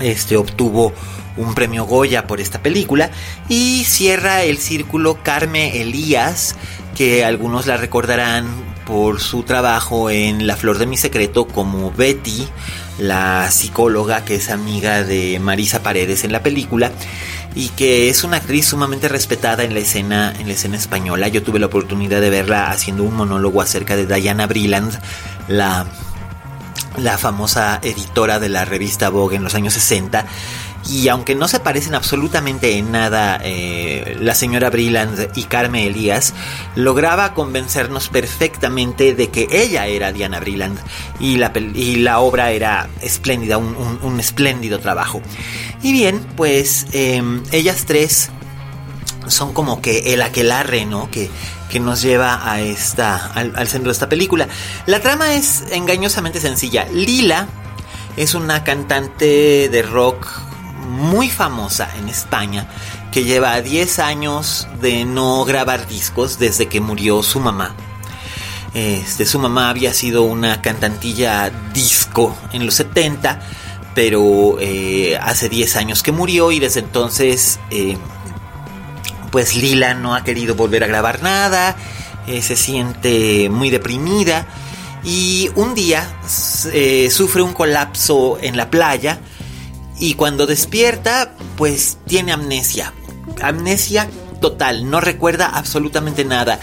este 0.00 0.36
obtuvo 0.36 0.92
un 1.36 1.54
premio 1.54 1.84
Goya 1.84 2.26
por 2.26 2.40
esta 2.40 2.62
película 2.62 3.10
y 3.48 3.84
cierra 3.84 4.42
el 4.42 4.58
círculo 4.58 5.18
Carme 5.22 5.80
Elías 5.80 6.54
que 6.94 7.24
algunos 7.24 7.66
la 7.66 7.76
recordarán 7.76 8.46
por 8.86 9.20
su 9.20 9.42
trabajo 9.42 10.10
en 10.10 10.46
La 10.46 10.56
Flor 10.56 10.78
de 10.78 10.86
mi 10.86 10.96
Secreto 10.96 11.46
como 11.46 11.90
Betty, 11.90 12.46
la 12.98 13.50
psicóloga 13.50 14.24
que 14.24 14.36
es 14.36 14.50
amiga 14.50 15.02
de 15.02 15.38
Marisa 15.40 15.82
Paredes 15.82 16.24
en 16.24 16.32
la 16.32 16.42
película 16.42 16.92
y 17.54 17.68
que 17.70 18.08
es 18.08 18.24
una 18.24 18.38
actriz 18.38 18.66
sumamente 18.66 19.08
respetada 19.08 19.64
en 19.64 19.74
la 19.74 19.80
escena 19.80 20.34
en 20.38 20.48
la 20.48 20.54
escena 20.54 20.76
española. 20.76 21.28
Yo 21.28 21.42
tuve 21.42 21.58
la 21.58 21.66
oportunidad 21.66 22.20
de 22.20 22.30
verla 22.30 22.70
haciendo 22.70 23.04
un 23.04 23.14
monólogo 23.14 23.60
acerca 23.60 23.96
de 23.96 24.06
Diana 24.06 24.46
Brilland, 24.46 24.98
la 25.48 25.86
la 26.96 27.18
famosa 27.18 27.80
editora 27.82 28.38
de 28.38 28.48
la 28.48 28.64
revista 28.64 29.08
Vogue 29.08 29.36
en 29.36 29.42
los 29.42 29.54
años 29.54 29.74
60 29.74 30.26
y 30.88 31.08
aunque 31.08 31.34
no 31.34 31.48
se 31.48 31.60
parecen 31.60 31.94
absolutamente 31.94 32.76
en 32.76 32.92
nada 32.92 33.40
eh, 33.42 34.16
la 34.20 34.34
señora 34.34 34.70
Brilland 34.70 35.30
y 35.34 35.44
Carmen 35.44 35.84
Elías, 35.84 36.34
lograba 36.74 37.34
convencernos 37.34 38.08
perfectamente 38.08 39.14
de 39.14 39.28
que 39.28 39.48
ella 39.50 39.86
era 39.86 40.12
Diana 40.12 40.40
Brilland 40.40 40.78
y 41.20 41.36
la, 41.36 41.52
y 41.74 41.96
la 41.96 42.20
obra 42.20 42.50
era 42.50 42.88
espléndida, 43.00 43.58
un, 43.58 44.20
espléndido 44.20 44.78
trabajo. 44.78 45.22
Y 45.82 45.92
bien, 45.92 46.24
pues 46.36 46.86
em, 46.92 47.42
ellas 47.50 47.84
tres 47.86 48.30
son 49.26 49.52
como 49.52 49.80
que 49.80 50.12
el 50.14 50.22
aquelarre, 50.22 50.86
¿no? 50.86 51.10
Que, 51.10 51.30
que 51.70 51.80
nos 51.80 52.02
lleva 52.02 52.50
a 52.50 52.60
esta, 52.60 53.32
al 53.34 53.68
centro 53.68 53.90
de 53.90 53.94
esta 53.94 54.08
película. 54.08 54.48
La 54.86 55.00
trama 55.00 55.34
es 55.34 55.64
engañosamente 55.72 56.40
sencilla. 56.40 56.86
Lila 56.92 57.48
es 58.16 58.34
una 58.34 58.62
cantante 58.62 59.68
de 59.68 59.82
rock 59.82 60.26
muy 60.94 61.28
famosa 61.28 61.88
en 61.98 62.08
España 62.08 62.66
que 63.12 63.24
lleva 63.24 63.60
10 63.60 63.98
años 63.98 64.66
de 64.80 65.04
no 65.04 65.44
grabar 65.44 65.86
discos 65.86 66.38
desde 66.38 66.66
que 66.66 66.80
murió 66.80 67.22
su 67.22 67.40
mamá. 67.40 67.74
Este, 68.74 69.24
su 69.26 69.38
mamá 69.38 69.70
había 69.70 69.92
sido 69.94 70.22
una 70.22 70.60
cantantilla 70.62 71.50
disco 71.72 72.36
en 72.52 72.66
los 72.66 72.74
70, 72.74 73.40
pero 73.94 74.56
eh, 74.60 75.16
hace 75.20 75.48
10 75.48 75.76
años 75.76 76.02
que 76.02 76.12
murió 76.12 76.50
y 76.50 76.58
desde 76.58 76.80
entonces 76.80 77.60
eh, 77.70 77.96
pues 79.30 79.54
Lila 79.54 79.94
no 79.94 80.14
ha 80.14 80.24
querido 80.24 80.54
volver 80.54 80.82
a 80.82 80.88
grabar 80.88 81.22
nada, 81.22 81.76
eh, 82.26 82.42
se 82.42 82.56
siente 82.56 83.48
muy 83.48 83.70
deprimida 83.70 84.46
y 85.04 85.50
un 85.54 85.74
día 85.74 86.08
sufre 87.10 87.42
un 87.42 87.52
colapso 87.52 88.38
en 88.40 88.56
la 88.56 88.70
playa 88.70 89.20
y 90.04 90.12
cuando 90.12 90.46
despierta, 90.46 91.34
pues 91.56 91.96
tiene 92.06 92.32
amnesia. 92.32 92.92
Amnesia 93.40 94.06
total, 94.38 94.90
no 94.90 95.00
recuerda 95.00 95.46
absolutamente 95.46 96.26
nada. 96.26 96.60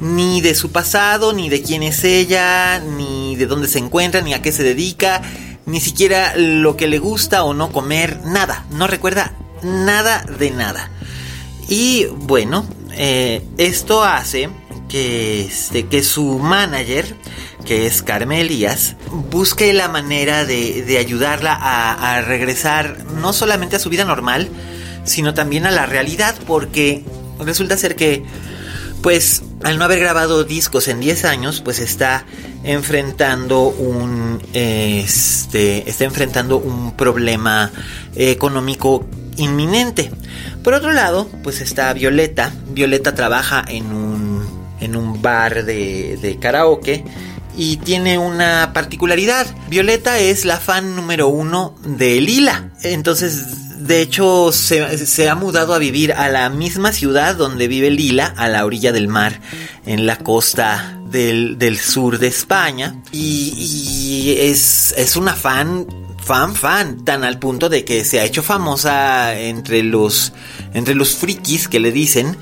Ni 0.00 0.40
de 0.40 0.54
su 0.54 0.70
pasado, 0.70 1.32
ni 1.32 1.48
de 1.48 1.60
quién 1.60 1.82
es 1.82 2.04
ella, 2.04 2.78
ni 2.78 3.34
de 3.34 3.46
dónde 3.46 3.66
se 3.66 3.80
encuentra, 3.80 4.20
ni 4.20 4.32
a 4.32 4.42
qué 4.42 4.52
se 4.52 4.62
dedica, 4.62 5.22
ni 5.66 5.80
siquiera 5.80 6.34
lo 6.36 6.76
que 6.76 6.86
le 6.86 7.00
gusta 7.00 7.42
o 7.42 7.52
no 7.52 7.72
comer, 7.72 8.20
nada. 8.26 8.64
No 8.70 8.86
recuerda 8.86 9.34
nada 9.64 10.24
de 10.38 10.52
nada. 10.52 10.88
Y 11.68 12.06
bueno, 12.06 12.64
eh, 12.92 13.42
esto 13.58 14.04
hace 14.04 14.50
que, 14.88 15.40
este, 15.40 15.88
que 15.88 16.04
su 16.04 16.38
manager 16.38 17.16
que 17.64 17.86
es 17.86 18.02
Carmen 18.02 18.38
Elías, 18.38 18.96
busque 19.30 19.72
la 19.72 19.88
manera 19.88 20.44
de, 20.44 20.96
ayudarla 20.98 21.54
a, 21.54 22.20
regresar 22.22 23.04
no 23.20 23.32
solamente 23.32 23.76
a 23.76 23.78
su 23.78 23.90
vida 23.90 24.04
normal, 24.04 24.48
sino 25.04 25.34
también 25.34 25.66
a 25.66 25.70
la 25.70 25.86
realidad, 25.86 26.34
porque 26.46 27.04
resulta 27.40 27.76
ser 27.76 27.96
que, 27.96 28.24
pues, 29.02 29.42
al 29.62 29.78
no 29.78 29.84
haber 29.84 30.00
grabado 30.00 30.44
discos 30.44 30.88
en 30.88 31.00
10 31.00 31.24
años, 31.24 31.60
pues 31.62 31.78
está 31.78 32.26
enfrentando 32.62 33.68
un, 33.68 34.40
este, 34.52 35.88
está 35.88 36.04
enfrentando 36.04 36.58
un 36.58 36.96
problema 36.96 37.70
económico 38.14 39.06
inminente. 39.36 40.10
Por 40.62 40.74
otro 40.74 40.92
lado, 40.92 41.28
pues 41.42 41.60
está 41.60 41.92
Violeta. 41.92 42.52
Violeta 42.68 43.14
trabaja 43.14 43.64
en 43.66 43.86
un, 43.86 44.46
en 44.80 44.96
un 44.96 45.20
bar 45.20 45.64
de, 45.64 46.18
de 46.20 46.38
karaoke 46.38 47.04
y 47.56 47.76
tiene 47.78 48.18
una 48.18 48.72
particularidad. 48.72 49.46
Violeta 49.68 50.18
es 50.18 50.44
la 50.44 50.58
fan 50.58 50.96
número 50.96 51.28
uno 51.28 51.74
de 51.84 52.20
Lila. 52.20 52.70
Entonces, 52.82 53.76
de 53.78 54.00
hecho, 54.00 54.50
se, 54.52 55.28
ha 55.28 55.34
mudado 55.34 55.74
a 55.74 55.78
vivir 55.78 56.12
a 56.12 56.28
la 56.28 56.48
misma 56.48 56.92
ciudad 56.92 57.36
donde 57.36 57.68
vive 57.68 57.90
Lila, 57.90 58.32
a 58.36 58.48
la 58.48 58.64
orilla 58.64 58.92
del 58.92 59.08
mar, 59.08 59.40
en 59.84 60.06
la 60.06 60.18
costa 60.18 60.98
del, 61.10 61.78
sur 61.78 62.18
de 62.18 62.28
España. 62.28 62.96
Y, 63.12 64.36
es, 64.38 64.94
es 64.96 65.16
una 65.16 65.34
fan 65.34 65.86
fan 66.24 66.54
fan, 66.54 67.04
tan 67.04 67.22
al 67.22 67.38
punto 67.38 67.68
de 67.68 67.84
que 67.84 68.02
se 68.02 68.18
ha 68.18 68.24
hecho 68.24 68.42
famosa 68.42 69.38
entre 69.38 69.82
los 69.82 70.32
entre 70.72 70.94
los 70.94 71.16
frikis 71.16 71.68
que 71.68 71.80
le 71.80 71.92
dicen 71.92 72.38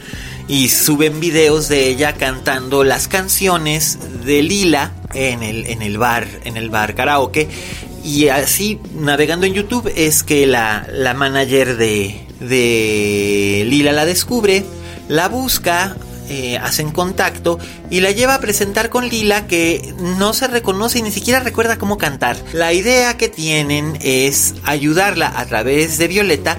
y 0.52 0.68
suben 0.68 1.18
videos 1.18 1.68
de 1.68 1.88
ella 1.88 2.12
cantando 2.12 2.84
las 2.84 3.08
canciones 3.08 3.98
de 4.26 4.42
Lila 4.42 4.92
en 5.14 5.42
el, 5.42 5.64
en 5.64 5.80
el 5.80 5.96
bar, 5.96 6.28
en 6.44 6.58
el 6.58 6.68
bar 6.68 6.94
karaoke. 6.94 7.48
Y 8.04 8.28
así, 8.28 8.78
navegando 8.94 9.46
en 9.46 9.54
YouTube, 9.54 9.90
es 9.96 10.22
que 10.22 10.46
la, 10.46 10.86
la 10.92 11.14
manager 11.14 11.78
de, 11.78 12.26
de 12.38 13.64
Lila 13.66 13.92
la 13.92 14.04
descubre, 14.04 14.62
la 15.08 15.28
busca, 15.28 15.96
eh, 16.28 16.58
hacen 16.58 16.90
contacto 16.90 17.58
y 17.88 18.00
la 18.00 18.10
lleva 18.10 18.34
a 18.34 18.40
presentar 18.40 18.90
con 18.90 19.08
Lila 19.08 19.46
que 19.46 19.94
no 20.18 20.34
se 20.34 20.48
reconoce 20.48 20.98
y 20.98 21.02
ni 21.02 21.12
siquiera 21.12 21.40
recuerda 21.40 21.78
cómo 21.78 21.96
cantar. 21.96 22.36
La 22.52 22.74
idea 22.74 23.16
que 23.16 23.30
tienen 23.30 23.98
es 24.02 24.52
ayudarla 24.64 25.32
a 25.34 25.46
través 25.46 25.96
de 25.96 26.08
Violeta 26.08 26.58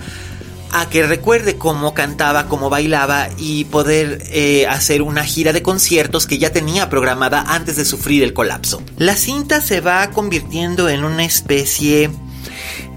a 0.74 0.90
que 0.90 1.06
recuerde 1.06 1.56
cómo 1.56 1.94
cantaba, 1.94 2.48
cómo 2.48 2.68
bailaba 2.72 3.30
y 3.38 3.66
poder 3.66 4.24
eh, 4.32 4.66
hacer 4.68 5.04
una 5.04 5.24
gira 5.24 5.54
de 5.54 5.62
conciertos 5.62 6.26
que 6.26 6.40
ya 6.40 6.52
tenía 6.52 6.90
programada 6.90 7.42
antes 7.42 7.76
de 7.76 7.86
sufrir 7.86 8.24
el 8.24 8.34
colapso. 8.34 8.82
La 8.98 9.16
cinta 9.16 9.62
se 9.62 9.82
va 9.82 10.10
convirtiendo 10.10 10.90
en 10.90 11.04
una 11.04 11.26
especie 11.26 12.10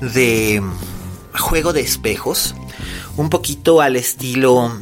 de 0.00 0.62
juego 1.38 1.74
de 1.74 1.82
espejos, 1.82 2.54
un 3.18 3.28
poquito 3.28 3.82
al 3.82 3.96
estilo 3.96 4.72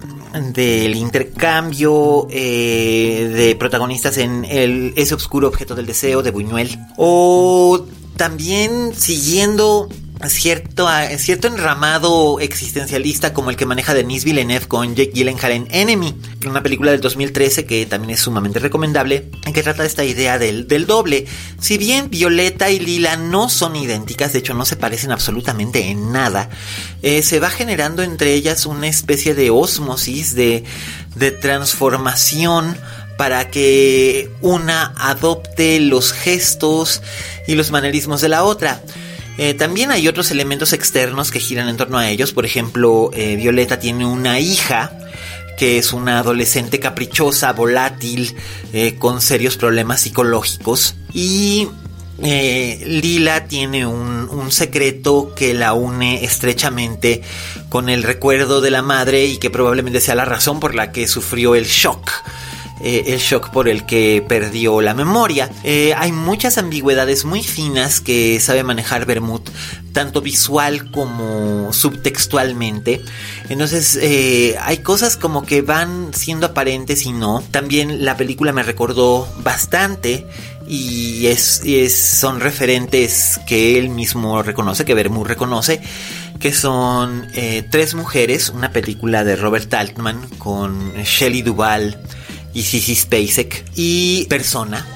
del 0.53 0.95
intercambio 0.95 2.29
eh, 2.31 3.29
de 3.35 3.57
protagonistas 3.57 4.19
en 4.19 4.45
ese 4.45 5.15
oscuro 5.17 5.49
objeto 5.49 5.75
del 5.75 5.87
deseo 5.87 6.23
de 6.23 6.31
Buñuel 6.31 6.79
o 6.97 7.87
también 8.17 8.95
siguiendo 8.95 9.89
cierto, 10.31 10.89
cierto 11.19 11.49
enramado 11.49 12.41
existencialista 12.41 13.33
como 13.33 13.51
el 13.51 13.57
que 13.57 13.67
maneja 13.67 13.95
Denis 13.95 14.25
Villeneuve 14.25 14.67
con 14.67 14.95
Jake 14.95 15.13
Gyllenhaal 15.13 15.53
en 15.53 15.69
Enemy, 15.71 16.15
una 16.47 16.63
película 16.63 16.91
del 16.91 17.01
2013 17.01 17.67
que 17.67 17.87
también 17.87 18.11
es 18.11 18.21
sumamente 18.21 18.59
recomendable, 18.59 19.31
en 19.45 19.53
que 19.53 19.63
trata 19.63 19.85
esta 19.85 20.05
idea 20.05 20.39
del, 20.39 20.67
doble. 20.87 21.27
Si 21.61 21.79
bien 21.79 22.11
Violeta 22.11 22.71
y 22.71 22.79
Lila 22.79 23.17
no 23.17 23.49
son 23.49 23.77
idénticas, 23.77 24.33
de 24.33 24.41
hecho 24.41 24.55
no 24.55 24.65
se 24.65 24.77
parecen 24.77 25.13
absolutamente 25.13 25.89
en 25.89 26.13
nada, 26.13 26.49
eh, 27.03 27.23
se 27.23 27.41
va 27.41 27.51
generando 27.51 28.03
entre 28.03 28.35
ellas 28.35 28.67
una 28.67 28.89
especie 28.89 29.35
de 29.35 29.51
osmosis, 29.51 30.35
de, 30.35 30.65
de 31.15 31.31
transformación 31.31 32.77
para 33.17 33.51
que 33.51 34.31
una 34.41 34.93
adopte 34.97 35.79
los 35.81 36.13
gestos 36.13 37.03
y 37.47 37.55
los 37.55 37.71
manerismos 37.71 38.21
de 38.21 38.29
la 38.29 38.45
otra. 38.45 38.83
Eh, 39.37 39.55
también 39.55 39.91
hay 39.91 40.07
otros 40.07 40.31
elementos 40.31 40.73
externos 40.73 41.31
que 41.31 41.41
giran 41.41 41.69
en 41.69 41.77
torno 41.77 41.99
a 41.99 42.09
ellos. 42.09 42.33
Por 42.33 42.47
ejemplo, 42.47 43.11
eh, 43.13 43.37
Violeta 43.37 43.79
tiene 43.79 44.07
una 44.07 44.39
hija 44.39 44.93
que 45.59 45.79
es 45.79 45.93
una 45.93 46.19
adolescente 46.19 46.81
caprichosa, 46.81 47.53
volátil, 47.53 48.35
eh, 48.73 48.97
con 48.99 49.21
serios 49.21 49.57
problemas 49.57 50.03
psicológicos. 50.03 50.97
Y 51.13 51.69
Lila 52.19 53.47
tiene 53.47 53.87
un, 53.87 54.29
un, 54.31 54.53
secreto 54.53 55.33
que 55.35 55.53
la 55.53 55.75
une 55.75 56.25
estrechamente 56.25 57.23
con 57.69 57.89
el 57.89 58.05
recuerdo 58.05 58.61
de 58.61 58.71
la 58.71 58.83
madre 58.83 59.27
y 59.27 59.39
que 59.39 59.51
probablemente 59.51 60.01
sea 60.01 60.15
la 60.15 60.25
razón 60.25 60.61
por 60.61 60.77
la 60.77 60.93
que 60.93 61.09
sufrió 61.09 61.57
el 61.57 61.65
shock 61.65 62.11
eh, 62.81 63.05
el 63.15 63.21
shock 63.21 63.51
por 63.51 63.69
el 63.69 63.87
que 63.87 64.25
perdió 64.27 64.81
la 64.81 64.95
memoria. 64.95 65.49
Eh, 65.63 65.95
hay 65.97 66.11
muchas 66.11 66.59
ambigüedades 66.59 67.25
muy 67.25 67.43
finas 67.43 68.01
que 68.01 68.41
sabe 68.41 68.65
manejar 68.65 69.07
Bermud, 69.07 69.43
tanto 69.93 70.21
visual 70.21 70.91
como 70.91 71.73
subtextualmente. 71.73 73.01
Entonces 73.49 73.97
eh, 74.03 74.57
hay 74.61 74.79
cosas 74.79 75.17
como 75.17 75.45
que 75.47 75.63
van 75.63 76.13
siendo 76.15 76.47
aparentes 76.47 77.07
y 77.07 77.13
no. 77.13 77.45
También 77.53 78.05
la 78.05 78.17
película 78.17 78.53
me 78.53 78.65
recordó 78.65 79.29
bastante 79.45 80.27
y 80.67 81.27
es, 81.27 81.63
son 81.93 82.41
referentes 82.41 83.39
que 83.47 83.79
él 83.79 83.89
mismo 83.89 84.43
reconoce, 84.43 84.85
que 84.85 84.95
Bermud 84.95 85.27
reconoce, 85.27 85.81
que 86.41 86.53
son 86.53 87.29
Tres 87.71 87.95
Mujeres, 87.95 88.49
una 88.49 88.73
película 88.73 89.23
de 89.23 89.37
Robert 89.37 89.73
Altman 89.73 90.29
con 90.39 90.95
Shelley 90.95 91.43
Duvall 91.43 91.97
Sissy 92.63 92.95
Spacek 92.95 93.65
y 93.75 94.27
Persona 94.27 94.87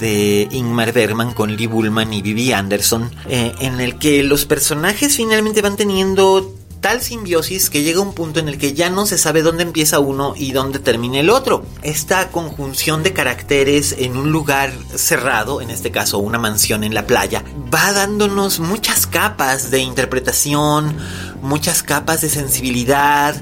de 0.00 0.48
Ingmar 0.50 0.92
Bergman 0.92 1.32
con 1.32 1.54
Lee 1.54 1.66
Bullman 1.66 2.12
y 2.12 2.22
Vivi 2.22 2.52
Anderson, 2.52 3.10
eh, 3.28 3.54
en 3.60 3.80
el 3.80 3.98
que 3.98 4.22
los 4.22 4.46
personajes 4.46 5.16
finalmente 5.16 5.62
van 5.62 5.76
teniendo 5.76 6.54
tal 6.80 7.02
simbiosis 7.02 7.68
que 7.68 7.82
llega 7.82 8.00
un 8.00 8.14
punto 8.14 8.38
en 8.38 8.48
el 8.48 8.58
que 8.58 8.72
ya 8.72 8.90
no 8.90 9.06
se 9.06 9.18
sabe 9.18 9.42
dónde 9.42 9.64
empieza 9.64 9.98
uno 9.98 10.34
y 10.36 10.52
dónde 10.52 10.78
termina 10.78 11.18
el 11.18 11.30
otro. 11.30 11.64
Esta 11.82 12.28
conjunción 12.28 13.02
de 13.02 13.12
caracteres 13.12 13.96
en 13.98 14.16
un 14.16 14.30
lugar 14.30 14.72
cerrado, 14.94 15.60
en 15.60 15.70
este 15.70 15.90
caso 15.90 16.18
una 16.18 16.38
mansión 16.38 16.84
en 16.84 16.94
la 16.94 17.06
playa, 17.06 17.42
va 17.74 17.92
dándonos 17.92 18.60
muchas 18.60 19.06
capas 19.06 19.70
de 19.70 19.80
interpretación, 19.80 20.96
muchas 21.42 21.82
capas 21.82 22.20
de 22.20 22.28
sensibilidad, 22.28 23.34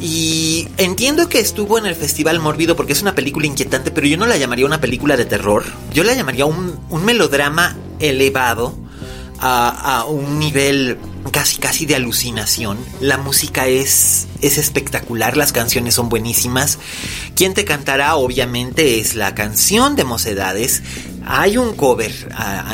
y 0.00 0.68
entiendo 0.76 1.28
que 1.28 1.40
estuvo 1.40 1.78
en 1.78 1.86
el 1.86 1.94
Festival 1.94 2.38
Mórbido 2.38 2.76
porque 2.76 2.92
es 2.92 3.02
una 3.02 3.14
película 3.14 3.46
inquietante, 3.46 3.90
pero 3.90 4.06
yo 4.06 4.16
no 4.16 4.26
la 4.26 4.36
llamaría 4.36 4.66
una 4.66 4.80
película 4.80 5.16
de 5.16 5.24
terror. 5.24 5.64
Yo 5.92 6.04
la 6.04 6.14
llamaría 6.14 6.44
un, 6.44 6.78
melodrama 7.04 7.76
elevado 7.98 8.76
a, 9.38 10.04
un 10.08 10.38
nivel 10.38 10.98
casi 11.32 11.56
casi 11.58 11.86
de 11.86 11.94
alucinación. 11.94 12.78
La 13.00 13.16
música 13.16 13.68
es, 13.68 14.26
es 14.42 14.58
espectacular, 14.58 15.36
las 15.36 15.52
canciones 15.52 15.94
son 15.94 16.10
buenísimas. 16.10 16.78
Quien 17.34 17.54
te 17.54 17.64
cantará 17.64 18.16
obviamente 18.16 19.00
es 19.00 19.14
la 19.14 19.34
canción 19.34 19.96
de 19.96 20.04
Mocedades. 20.04 20.82
Hay 21.24 21.56
un 21.56 21.74
cover 21.74 22.12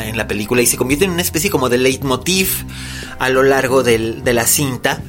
en 0.03 0.17
la 0.17 0.27
película 0.27 0.61
y 0.61 0.67
se 0.67 0.77
convierte 0.77 1.05
en 1.05 1.11
una 1.11 1.21
especie 1.21 1.49
como 1.49 1.69
de 1.69 1.77
leitmotiv 1.77 2.65
a 3.17 3.29
lo 3.29 3.43
largo 3.43 3.81
de 3.81 4.33
la 4.33 4.45
cinta. 4.45 5.01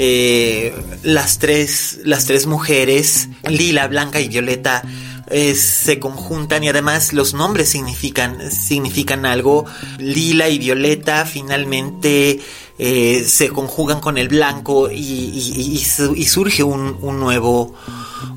Eh, 0.00 0.72
las, 1.02 1.38
tres, 1.40 1.98
las 2.04 2.24
tres 2.24 2.46
mujeres, 2.46 3.28
Lila, 3.48 3.88
Blanca 3.88 4.20
y 4.20 4.28
Violeta, 4.28 4.84
eh, 5.30 5.56
se 5.56 5.98
conjuntan 5.98 6.62
y 6.62 6.68
además 6.68 7.12
los 7.12 7.34
nombres 7.34 7.68
significan, 7.68 8.50
significan 8.52 9.26
algo. 9.26 9.64
Lila 9.98 10.48
y 10.48 10.58
Violeta 10.58 11.26
finalmente 11.26 12.40
eh, 12.78 13.24
se 13.26 13.48
conjugan 13.48 14.00
con 14.00 14.18
el 14.18 14.28
blanco 14.28 14.88
y, 14.88 15.78
surge 16.26 16.62
un, 16.62 16.96
un, 17.02 17.18
nuevo, 17.18 17.74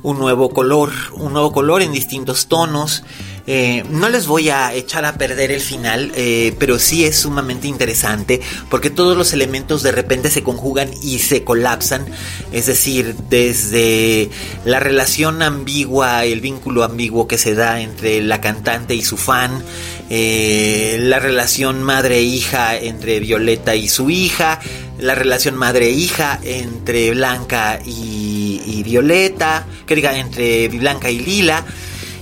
un 0.01 0.17
nuevo 0.17 0.49
color, 0.49 0.91
un 1.13 1.31
nuevo 1.31 1.51
color 1.51 1.83
en 1.83 1.91
distintos 1.91 2.47
tonos. 2.47 3.03
Eh, 3.47 3.83
no 3.89 4.09
les 4.09 4.27
voy 4.27 4.49
a 4.49 4.73
echar 4.73 5.05
a 5.05 5.17
perder 5.17 5.51
el 5.51 5.61
final, 5.61 6.11
eh, 6.15 6.55
pero 6.59 6.77
sí 6.79 7.05
es 7.05 7.17
sumamente 7.17 7.67
interesante 7.67 8.41
porque 8.69 8.89
todos 8.89 9.17
los 9.17 9.33
elementos 9.33 9.83
de 9.83 9.91
repente 9.91 10.29
se 10.29 10.43
conjugan 10.43 10.91
y 11.01 11.19
se 11.19 11.43
colapsan. 11.43 12.05
Es 12.51 12.67
decir, 12.67 13.15
desde 13.29 14.29
la 14.65 14.79
relación 14.79 15.41
ambigua, 15.41 16.25
el 16.25 16.41
vínculo 16.41 16.83
ambiguo 16.83 17.27
que 17.27 17.37
se 17.37 17.55
da 17.55 17.81
entre 17.81 18.21
la 18.21 18.41
cantante 18.41 18.95
y 18.95 19.01
su 19.01 19.17
fan, 19.17 19.63
eh, 20.09 20.97
la 20.99 21.19
relación 21.19 21.83
madre-hija 21.83 22.77
entre 22.77 23.19
Violeta 23.19 23.75
y 23.75 23.87
su 23.87 24.09
hija, 24.09 24.59
la 24.99 25.15
relación 25.15 25.55
madre-hija 25.55 26.39
entre 26.43 27.11
Blanca 27.11 27.79
y, 27.85 28.61
y 28.65 28.83
Violeta, 28.83 29.65
que 29.85 29.95
diga, 29.95 30.17
entre 30.17 30.67
Blanca 30.67 31.09
y 31.09 31.19
Lila. 31.19 31.65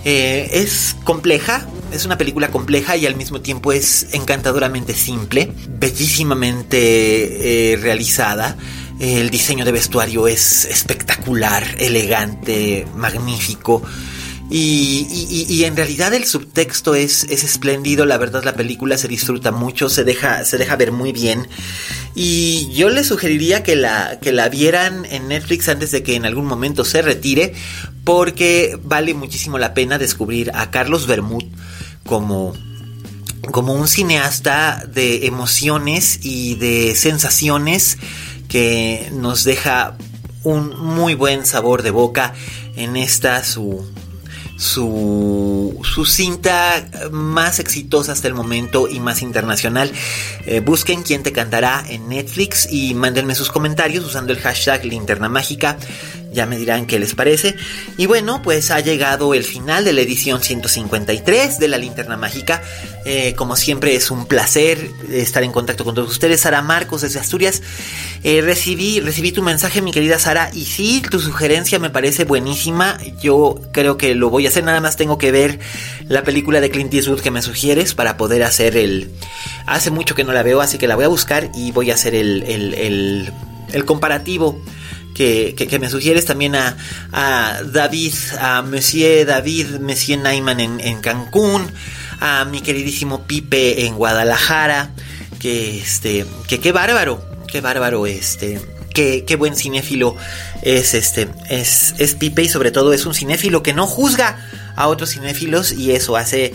Eh, 0.05 0.49
es 0.53 0.95
compleja, 1.03 1.67
es 1.91 2.05
una 2.05 2.17
película 2.17 2.49
compleja 2.49 2.95
y 2.95 3.05
al 3.05 3.15
mismo 3.15 3.41
tiempo 3.41 3.73
es 3.73 4.07
encantadoramente 4.13 4.93
simple, 4.93 5.51
bellísimamente 5.67 7.73
eh, 7.73 7.77
realizada. 7.77 8.55
El 8.99 9.29
diseño 9.29 9.63
de 9.63 9.71
vestuario 9.71 10.27
es 10.27 10.65
espectacular, 10.65 11.63
elegante, 11.77 12.85
magnífico. 12.95 13.81
Y, 14.51 15.63
en 15.63 15.75
realidad 15.75 16.13
el 16.13 16.25
subtexto 16.25 16.95
es, 16.95 17.25
es, 17.25 17.43
espléndido, 17.43 18.05
la 18.05 18.17
verdad 18.17 18.43
la 18.43 18.55
película 18.55 18.97
se 18.97 19.07
disfruta 19.07 19.51
mucho, 19.51 19.89
se 19.89 20.03
deja, 20.03 20.43
se 20.43 20.57
deja 20.57 20.75
ver 20.75 20.91
muy 20.91 21.11
bien. 21.11 21.47
Y 22.15 22.69
yo 22.73 22.89
les 22.89 23.07
sugeriría 23.07 23.61
que 23.61 23.75
la, 23.75 24.19
que 24.19 24.31
la 24.31 24.49
vieran 24.49 25.05
en 25.05 25.27
Netflix 25.27 25.69
antes 25.69 25.91
de 25.91 26.01
que 26.01 26.15
en 26.15 26.25
algún 26.25 26.45
momento 26.45 26.83
se 26.83 27.03
retire, 27.03 27.53
porque 28.03 28.79
vale 28.83 29.13
muchísimo 29.13 29.59
la 29.59 29.75
pena 29.75 29.99
descubrir 29.99 30.51
a 30.55 30.71
Carlos 30.71 31.05
Bermud 31.05 31.43
como 32.05 32.55
como 33.51 33.73
un 33.73 33.87
cineasta 33.87 34.83
de 34.93 35.25
emociones 35.25 36.19
y 36.21 36.55
de 36.55 36.93
sensaciones 36.95 37.97
que 38.47 39.09
nos 39.13 39.43
deja 39.43 39.97
un 40.43 40.77
muy 40.77 41.15
buen 41.15 41.45
sabor 41.45 41.81
de 41.81 41.91
boca 41.91 42.33
en 42.75 42.95
esta 42.95 43.43
su 43.43 43.87
su, 44.59 45.79
su 45.83 46.05
cinta 46.05 46.85
más 47.11 47.59
exitosa 47.59 48.11
hasta 48.11 48.27
el 48.27 48.33
momento 48.33 48.89
y 48.89 48.99
más 48.99 49.21
internacional. 49.21 49.89
Eh, 50.45 50.59
busquen 50.59 51.03
quién 51.03 51.23
te 51.23 51.31
cantará 51.31 51.83
en 51.87 52.09
Netflix 52.09 52.67
y 52.69 52.93
mándenme 52.93 53.35
sus 53.35 53.49
comentarios 53.49 54.05
usando 54.05 54.33
el 54.33 54.39
hashtag 54.39 54.83
linterna 54.83 55.29
mágica. 55.29 55.77
Ya 56.31 56.45
me 56.45 56.57
dirán 56.57 56.85
qué 56.85 56.99
les 56.99 57.15
parece. 57.15 57.55
Y 57.97 58.05
bueno, 58.05 58.41
pues 58.43 58.69
ha 58.69 58.79
llegado 58.79 59.33
el 59.33 59.43
final 59.43 59.83
de 59.83 59.93
la 59.93 60.01
edición 60.01 60.41
153 60.41 61.57
de 61.57 61.67
la 61.67 61.77
linterna 61.77 62.17
mágica. 62.17 62.61
Eh, 63.05 63.33
como 63.35 63.55
siempre 63.55 63.95
es 63.95 64.11
un 64.11 64.27
placer 64.27 64.91
estar 65.11 65.43
en 65.43 65.51
contacto 65.51 65.83
con 65.83 65.95
todos 65.95 66.11
ustedes. 66.11 66.41
Sara 66.41 66.61
Marcos 66.61 67.01
desde 67.01 67.19
Asturias. 67.19 67.63
Eh, 68.23 68.41
recibí, 68.41 68.99
recibí 68.99 69.31
tu 69.31 69.41
mensaje, 69.41 69.81
mi 69.81 69.91
querida 69.91 70.19
Sara. 70.19 70.51
Y 70.53 70.65
sí, 70.65 71.01
tu 71.09 71.19
sugerencia 71.19 71.79
me 71.79 71.89
parece 71.89 72.25
buenísima. 72.25 72.99
Yo 73.21 73.59
creo 73.71 73.97
que 73.97 74.13
lo 74.13 74.29
voy 74.29 74.45
a 74.45 74.49
hacer. 74.49 74.63
Nada 74.63 74.81
más 74.81 74.97
tengo 74.97 75.17
que 75.17 75.31
ver 75.31 75.59
la 76.07 76.23
película 76.23 76.61
de 76.61 76.69
Clint 76.69 76.93
Eastwood 76.93 77.21
que 77.21 77.31
me 77.31 77.41
sugieres 77.41 77.95
para 77.95 78.17
poder 78.17 78.43
hacer 78.43 78.77
el... 78.77 79.09
Hace 79.65 79.89
mucho 79.89 80.13
que 80.13 80.23
no 80.23 80.33
la 80.33 80.43
veo, 80.43 80.61
así 80.61 80.77
que 80.77 80.87
la 80.87 80.95
voy 80.95 81.05
a 81.05 81.09
buscar 81.09 81.49
y 81.55 81.71
voy 81.71 81.89
a 81.89 81.95
hacer 81.95 82.13
el, 82.13 82.43
el, 82.43 82.73
el, 82.75 83.31
el 83.71 83.85
comparativo 83.85 84.61
que, 85.19 85.79
me 85.79 85.89
sugieres 85.89 86.25
también 86.25 86.55
a, 86.55 86.75
David, 87.65 88.13
a 88.39 88.61
Monsieur 88.61 89.25
David, 89.25 89.79
Monsieur 89.81 90.19
Naiman 90.19 90.59
en, 90.59 91.01
Cancún, 91.01 91.69
a 92.21 92.45
mi 92.45 92.61
queridísimo 92.61 93.23
Pipe 93.23 93.85
en 93.85 93.95
Guadalajara, 93.95 94.91
que 95.39 95.79
este, 95.79 96.25
que 96.47 96.59
qué 96.59 96.71
bárbaro, 96.71 97.21
qué 97.47 97.59
bárbaro 97.61 98.07
este. 98.07 98.61
Qué, 98.93 99.23
qué, 99.23 99.35
buen 99.35 99.55
cinéfilo 99.55 100.15
es 100.63 100.95
este 100.95 101.29
es, 101.47 101.93
es 101.99 102.15
Pipe 102.15 102.41
y 102.41 102.49
sobre 102.49 102.71
todo 102.71 102.91
es 102.91 103.05
un 103.05 103.13
cinéfilo 103.13 103.61
que 103.61 103.71
no 103.71 103.85
juzga 103.85 104.49
a 104.75 104.87
otros 104.87 105.11
cinéfilos 105.11 105.71
y 105.71 105.91
eso 105.91 106.17
hace 106.17 106.53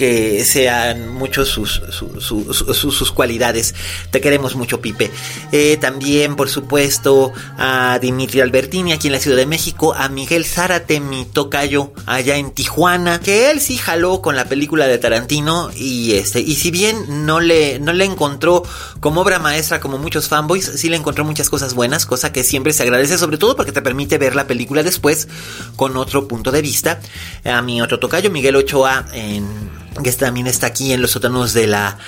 que 0.00 0.46
sean 0.46 1.10
muchos 1.10 1.50
sus, 1.50 1.82
sus, 1.90 3.12
cualidades. 3.12 3.74
Te 4.10 4.22
queremos 4.22 4.56
mucho, 4.56 4.80
Pipe. 4.80 5.10
Eh, 5.52 5.76
también, 5.78 6.36
por 6.36 6.48
supuesto, 6.48 7.34
a 7.58 7.98
Dimitri 8.00 8.40
Albertini 8.40 8.94
aquí 8.94 9.08
en 9.08 9.12
la 9.12 9.20
Ciudad 9.20 9.36
de 9.36 9.44
México, 9.44 9.92
a 9.92 10.08
Miguel 10.08 10.46
Zárate, 10.46 11.00
mi 11.00 11.26
tocayo, 11.26 11.92
allá 12.06 12.38
en 12.38 12.52
Tijuana, 12.52 13.20
que 13.20 13.50
él 13.50 13.60
sí 13.60 13.76
jaló 13.76 14.22
con 14.22 14.36
la 14.36 14.46
película 14.46 14.86
de 14.86 14.96
Tarantino 14.96 15.70
y 15.76 16.12
este, 16.12 16.40
y 16.40 16.54
si 16.54 16.70
bien 16.70 17.26
no 17.26 17.40
le, 17.40 17.78
no 17.78 17.92
le 17.92 18.06
encontró 18.06 18.62
como 19.00 19.20
obra 19.20 19.38
maestra 19.38 19.80
como 19.80 19.98
muchos 19.98 20.28
fanboys, 20.28 20.64
sí 20.64 20.88
le 20.88 20.96
encontró 20.96 21.26
muchas 21.26 21.50
cosas 21.50 21.74
buenas, 21.74 22.06
cosa 22.06 22.32
que 22.32 22.42
siempre 22.42 22.72
se 22.72 22.84
agradece, 22.84 23.18
sobre 23.18 23.36
todo 23.36 23.54
porque 23.54 23.72
te 23.72 23.82
permite 23.82 24.16
ver 24.16 24.34
la 24.34 24.46
película 24.46 24.82
después 24.82 25.28
con 25.76 25.98
otro 25.98 26.26
punto 26.26 26.50
de 26.50 26.62
vista. 26.62 27.00
A 27.44 27.60
mi 27.60 27.82
otro 27.82 27.98
tocayo, 27.98 28.30
Miguel 28.30 28.56
Ochoa, 28.56 29.04
en 29.12 29.44
que 30.02 30.12
también 30.12 30.46
está 30.46 30.68
aquí 30.68 30.92
en 30.92 31.02
los 31.02 31.10
sótanos 31.10 31.52
de 31.52 31.66
la 31.66 31.98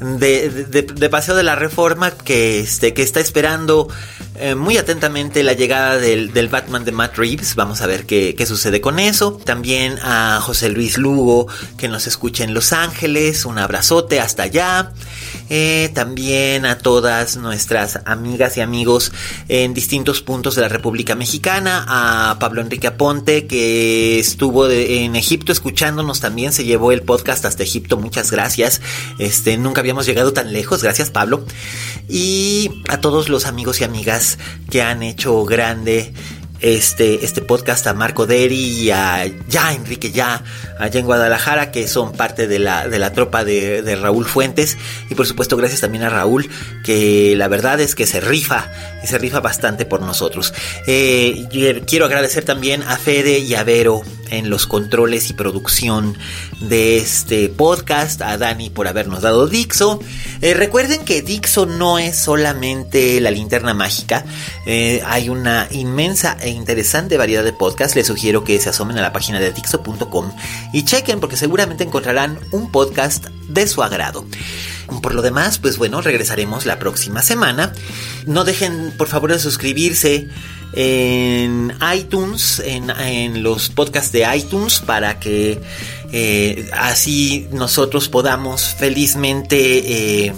de, 0.00 1.08
Paseo 1.10 1.36
de 1.36 1.42
la 1.42 1.54
Reforma 1.54 2.10
que 2.10 2.60
este 2.60 2.94
que 2.94 3.02
está 3.02 3.20
esperando 3.20 3.88
eh, 4.36 4.54
muy 4.54 4.76
atentamente 4.76 5.42
la 5.42 5.52
llegada 5.52 5.98
del, 5.98 6.48
Batman 6.48 6.84
de 6.84 6.92
Matt 6.92 7.16
Reeves. 7.16 7.54
Vamos 7.54 7.80
a 7.80 7.86
ver 7.86 8.06
qué, 8.06 8.34
qué, 8.36 8.46
sucede 8.46 8.80
con 8.80 8.98
eso. 8.98 9.32
También 9.32 9.98
a 10.02 10.40
José 10.42 10.68
Luis 10.68 10.98
Lugo 10.98 11.46
que 11.78 11.88
nos 11.88 12.06
escucha 12.06 12.44
en 12.44 12.54
Los 12.54 12.72
Ángeles. 12.72 13.44
Un 13.44 13.58
abrazote 13.58 14.20
hasta 14.20 14.44
allá 14.44 14.92
eh, 15.48 15.90
también 15.94 16.66
a 16.66 16.78
todas 16.78 17.36
nuestras 17.36 18.00
amigas 18.04 18.56
y 18.56 18.60
amigos 18.60 19.12
en 19.48 19.74
distintos 19.74 20.22
puntos 20.22 20.54
de 20.54 20.62
la 20.62 20.68
República 20.68 21.14
Mexicana, 21.14 21.84
a 21.88 22.38
Pablo 22.38 22.60
Enrique 22.60 22.86
Aponte 22.86 23.46
que 23.46 24.18
estuvo 24.18 24.68
en 24.68 25.16
Egipto 25.16 25.52
escuchándonos 25.52 26.20
también, 26.20 26.52
se 26.52 26.64
llevó 26.64 26.92
el 26.92 27.02
podcast 27.02 27.44
hasta 27.44 27.62
Egipto, 27.62 27.96
muchas 27.96 28.30
gracias, 28.30 28.80
este, 29.18 29.56
nunca 29.58 29.80
habíamos 29.80 30.06
llegado 30.06 30.32
tan 30.32 30.52
lejos, 30.52 30.82
gracias 30.82 31.10
Pablo, 31.10 31.44
y 32.08 32.82
a 32.88 33.00
todos 33.00 33.28
los 33.28 33.46
amigos 33.46 33.80
y 33.80 33.84
amigas 33.84 34.38
que 34.70 34.82
han 34.82 35.02
hecho 35.02 35.44
grande 35.44 36.12
este, 36.74 37.24
este 37.24 37.42
podcast 37.42 37.86
a 37.86 37.94
Marco 37.94 38.26
Deri 38.26 38.56
y 38.56 38.90
a 38.90 39.24
ya 39.48 39.72
Enrique 39.72 40.10
Ya, 40.10 40.42
allá 40.80 40.98
en 40.98 41.06
Guadalajara, 41.06 41.70
que 41.70 41.86
son 41.86 42.12
parte 42.12 42.48
de 42.48 42.58
la, 42.58 42.88
de 42.88 42.98
la 42.98 43.12
tropa 43.12 43.44
de, 43.44 43.96
Raúl 44.00 44.24
Fuentes. 44.24 44.76
Y 45.08 45.14
por 45.14 45.26
supuesto, 45.26 45.56
gracias 45.56 45.82
también 45.82 46.02
a 46.02 46.10
Raúl, 46.10 46.50
que 46.84 47.34
la 47.36 47.46
verdad 47.46 47.78
es 47.80 47.94
que 47.94 48.04
se 48.04 48.20
rifa, 48.20 48.68
y 49.04 49.06
se 49.06 49.16
rifa 49.18 49.38
bastante 49.38 49.84
por 49.84 50.00
nosotros. 50.00 50.52
Eh, 50.88 51.46
quiero 51.86 52.06
agradecer 52.06 52.44
también 52.44 52.82
a 52.82 52.96
Fede 52.96 53.38
y 53.38 53.54
a 53.54 53.62
Vero 53.62 54.02
en 54.30 54.50
los 54.50 54.66
controles 54.66 55.30
y 55.30 55.34
producción 55.34 56.16
de 56.60 56.96
este 56.96 57.48
podcast, 57.48 58.22
a 58.22 58.36
Dani 58.38 58.70
por 58.70 58.88
habernos 58.88 59.22
dado 59.22 59.46
Dixo. 59.46 60.00
Eh, 60.40 60.54
recuerden 60.54 61.04
que 61.04 61.22
Dixo 61.22 61.66
no 61.66 61.98
es 61.98 62.16
solamente 62.16 63.20
la 63.20 63.30
linterna 63.30 63.74
mágica, 63.74 64.24
eh, 64.66 65.02
hay 65.06 65.28
una 65.28 65.68
inmensa 65.70 66.36
e 66.40 66.55
interesante 66.56 67.16
variedad 67.16 67.44
de 67.44 67.52
podcasts. 67.52 67.94
Les 67.94 68.06
sugiero 68.06 68.44
que 68.44 68.58
se 68.60 68.70
asomen 68.70 68.98
a 68.98 69.02
la 69.02 69.12
página 69.12 69.38
de 69.38 69.52
Dixo.com 69.52 70.32
y 70.72 70.84
chequen 70.84 71.20
porque 71.20 71.36
seguramente 71.36 71.84
encontrarán 71.84 72.38
un 72.52 72.70
podcast 72.72 73.26
de 73.48 73.66
su 73.66 73.82
agrado. 73.82 74.24
Por 75.02 75.14
lo 75.14 75.22
demás, 75.22 75.58
pues 75.58 75.78
bueno, 75.78 76.00
regresaremos 76.00 76.66
la 76.66 76.78
próxima 76.78 77.22
semana. 77.22 77.72
No 78.26 78.44
dejen 78.44 78.92
por 78.96 79.08
favor 79.08 79.32
de 79.32 79.38
suscribirse 79.38 80.28
en 80.72 81.72
iTunes, 81.94 82.60
en, 82.64 83.42
los 83.42 83.68
podcasts 83.68 84.12
de 84.12 84.26
iTunes, 84.36 84.80
para 84.80 85.18
que 85.18 85.60
eh, 86.12 86.70
así 86.72 87.48
nosotros 87.52 88.08
podamos 88.08 88.74
felizmente... 88.78 90.26
Eh, 90.26 90.32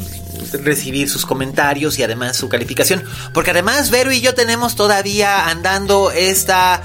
recibir 0.63 1.09
sus 1.09 1.27
comentarios 1.27 1.99
y 1.99 2.03
además 2.03 2.37
su 2.37 2.49
calificación. 2.49 3.05
Porque 3.33 3.51
además 3.51 3.91
Vero 3.91 4.13
y 4.13 4.21
yo 4.21 4.35
tenemos 4.35 4.77
todavía 4.77 5.49
andando 5.49 6.11
esta 6.11 6.83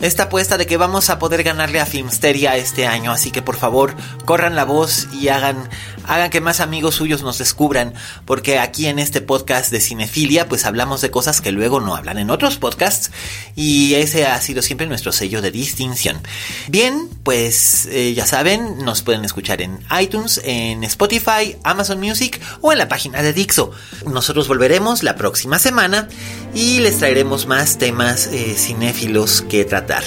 esta 0.00 0.24
apuesta 0.24 0.56
de 0.56 0.66
que 0.66 0.76
vamos 0.76 1.10
a 1.10 1.18
poder 1.18 1.42
ganarle 1.42 1.80
a 1.80 1.86
Filmsteria 1.86 2.56
este 2.56 2.86
año. 2.86 3.12
Así 3.12 3.30
que 3.30 3.42
por 3.42 3.56
favor, 3.56 3.94
corran 4.24 4.56
la 4.56 4.64
voz 4.64 5.08
y 5.12 5.28
hagan, 5.28 5.68
hagan 6.06 6.30
que 6.30 6.40
más 6.40 6.60
amigos 6.60 6.96
suyos 6.96 7.22
nos 7.22 7.38
descubran. 7.38 7.94
Porque 8.24 8.58
aquí 8.58 8.86
en 8.86 8.98
este 8.98 9.20
podcast 9.20 9.70
de 9.70 9.80
cinefilia, 9.80 10.48
pues 10.48 10.64
hablamos 10.64 11.00
de 11.00 11.10
cosas 11.10 11.40
que 11.40 11.52
luego 11.52 11.80
no 11.80 11.96
hablan 11.96 12.18
en 12.18 12.30
otros 12.30 12.56
podcasts. 12.56 13.10
Y 13.54 13.94
ese 13.94 14.26
ha 14.26 14.40
sido 14.40 14.62
siempre 14.62 14.86
nuestro 14.86 15.12
sello 15.12 15.42
de 15.42 15.50
distinción. 15.50 16.20
Bien, 16.68 17.08
pues 17.22 17.86
eh, 17.86 18.14
ya 18.14 18.26
saben, 18.26 18.84
nos 18.84 19.02
pueden 19.02 19.24
escuchar 19.24 19.62
en 19.62 19.80
iTunes, 20.00 20.40
en 20.44 20.84
Spotify, 20.84 21.56
Amazon 21.62 22.00
Music 22.00 22.40
o 22.60 22.72
en 22.72 22.78
la 22.78 22.88
página 22.88 23.22
de 23.22 23.32
Dixo. 23.32 23.70
Nosotros 24.06 24.48
volveremos 24.48 25.02
la 25.02 25.16
próxima 25.16 25.58
semana 25.58 26.08
y 26.54 26.80
les 26.80 26.98
traeremos 26.98 27.46
más 27.46 27.78
temas 27.78 28.26
eh, 28.28 28.54
cinéfilos 28.56 29.42
que 29.42 29.64
tratar. 29.64 30.04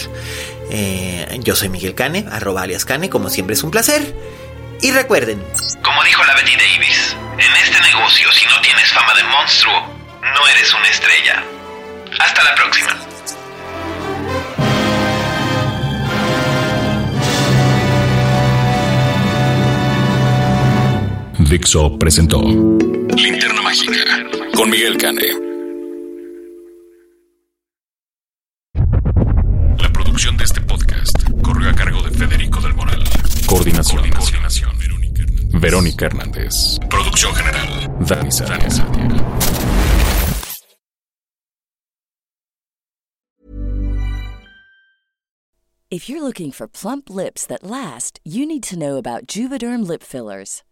Eh, 0.72 1.40
yo 1.42 1.56
soy 1.56 1.70
Miguel 1.70 1.96
Cane, 1.96 2.26
arroba 2.32 2.64
alias 2.64 2.86
Cane, 2.86 3.10
como 3.10 3.30
siempre 3.30 3.54
es 3.54 3.64
un 3.64 3.72
placer. 3.72 4.16
Y 4.82 4.92
recuerden, 4.92 5.44
como 5.84 6.04
dijo 6.04 6.24
la 6.24 6.36
Betty 6.36 6.56
Davis, 6.56 7.16
en 7.34 7.64
este 7.64 7.82
negocio 7.82 8.32
si 8.32 8.46
no 8.46 8.62
tienes 8.62 8.92
fama 8.92 9.14
de 9.16 9.24
monstruo, 9.24 9.74
no 10.22 10.48
eres 10.48 10.74
una 10.74 10.88
estrella. 10.90 11.44
Hasta 12.20 12.44
la 12.44 12.56
próxima. 12.56 12.98
Dixo 21.50 21.98
presentó 21.98 22.42
Linterna 22.42 23.62
Mágica 23.62 24.04
con 24.54 24.70
Miguel 24.70 24.98
Cane. 24.98 25.47
De 30.18 30.46
este 30.46 30.62
podcast 30.62 31.16
corrió 31.44 31.70
a 31.70 31.74
cargo 31.74 32.02
de 32.02 32.10
Federico 32.10 32.60
del 32.60 32.74
Moral. 32.74 33.04
Coordinación. 33.46 34.10
Coordinación. 34.10 34.72
Verónica 35.62 36.08
Hernández. 36.08 36.80
Producción 36.90 37.36
general. 37.36 37.88
Dani 38.00 38.32
Sadia. 38.32 38.68
If 45.92 46.10
you're 46.10 46.24
looking 46.24 46.52
for 46.52 46.68
plump 46.68 47.12
lips 47.12 47.46
that 47.46 47.64
last, 47.64 48.20
you 48.24 48.48
need 48.48 48.64
to 48.64 48.76
know 48.78 48.98
about 48.98 49.28
Juvederm 49.28 49.88
lip 49.88 50.02
fillers. 50.02 50.64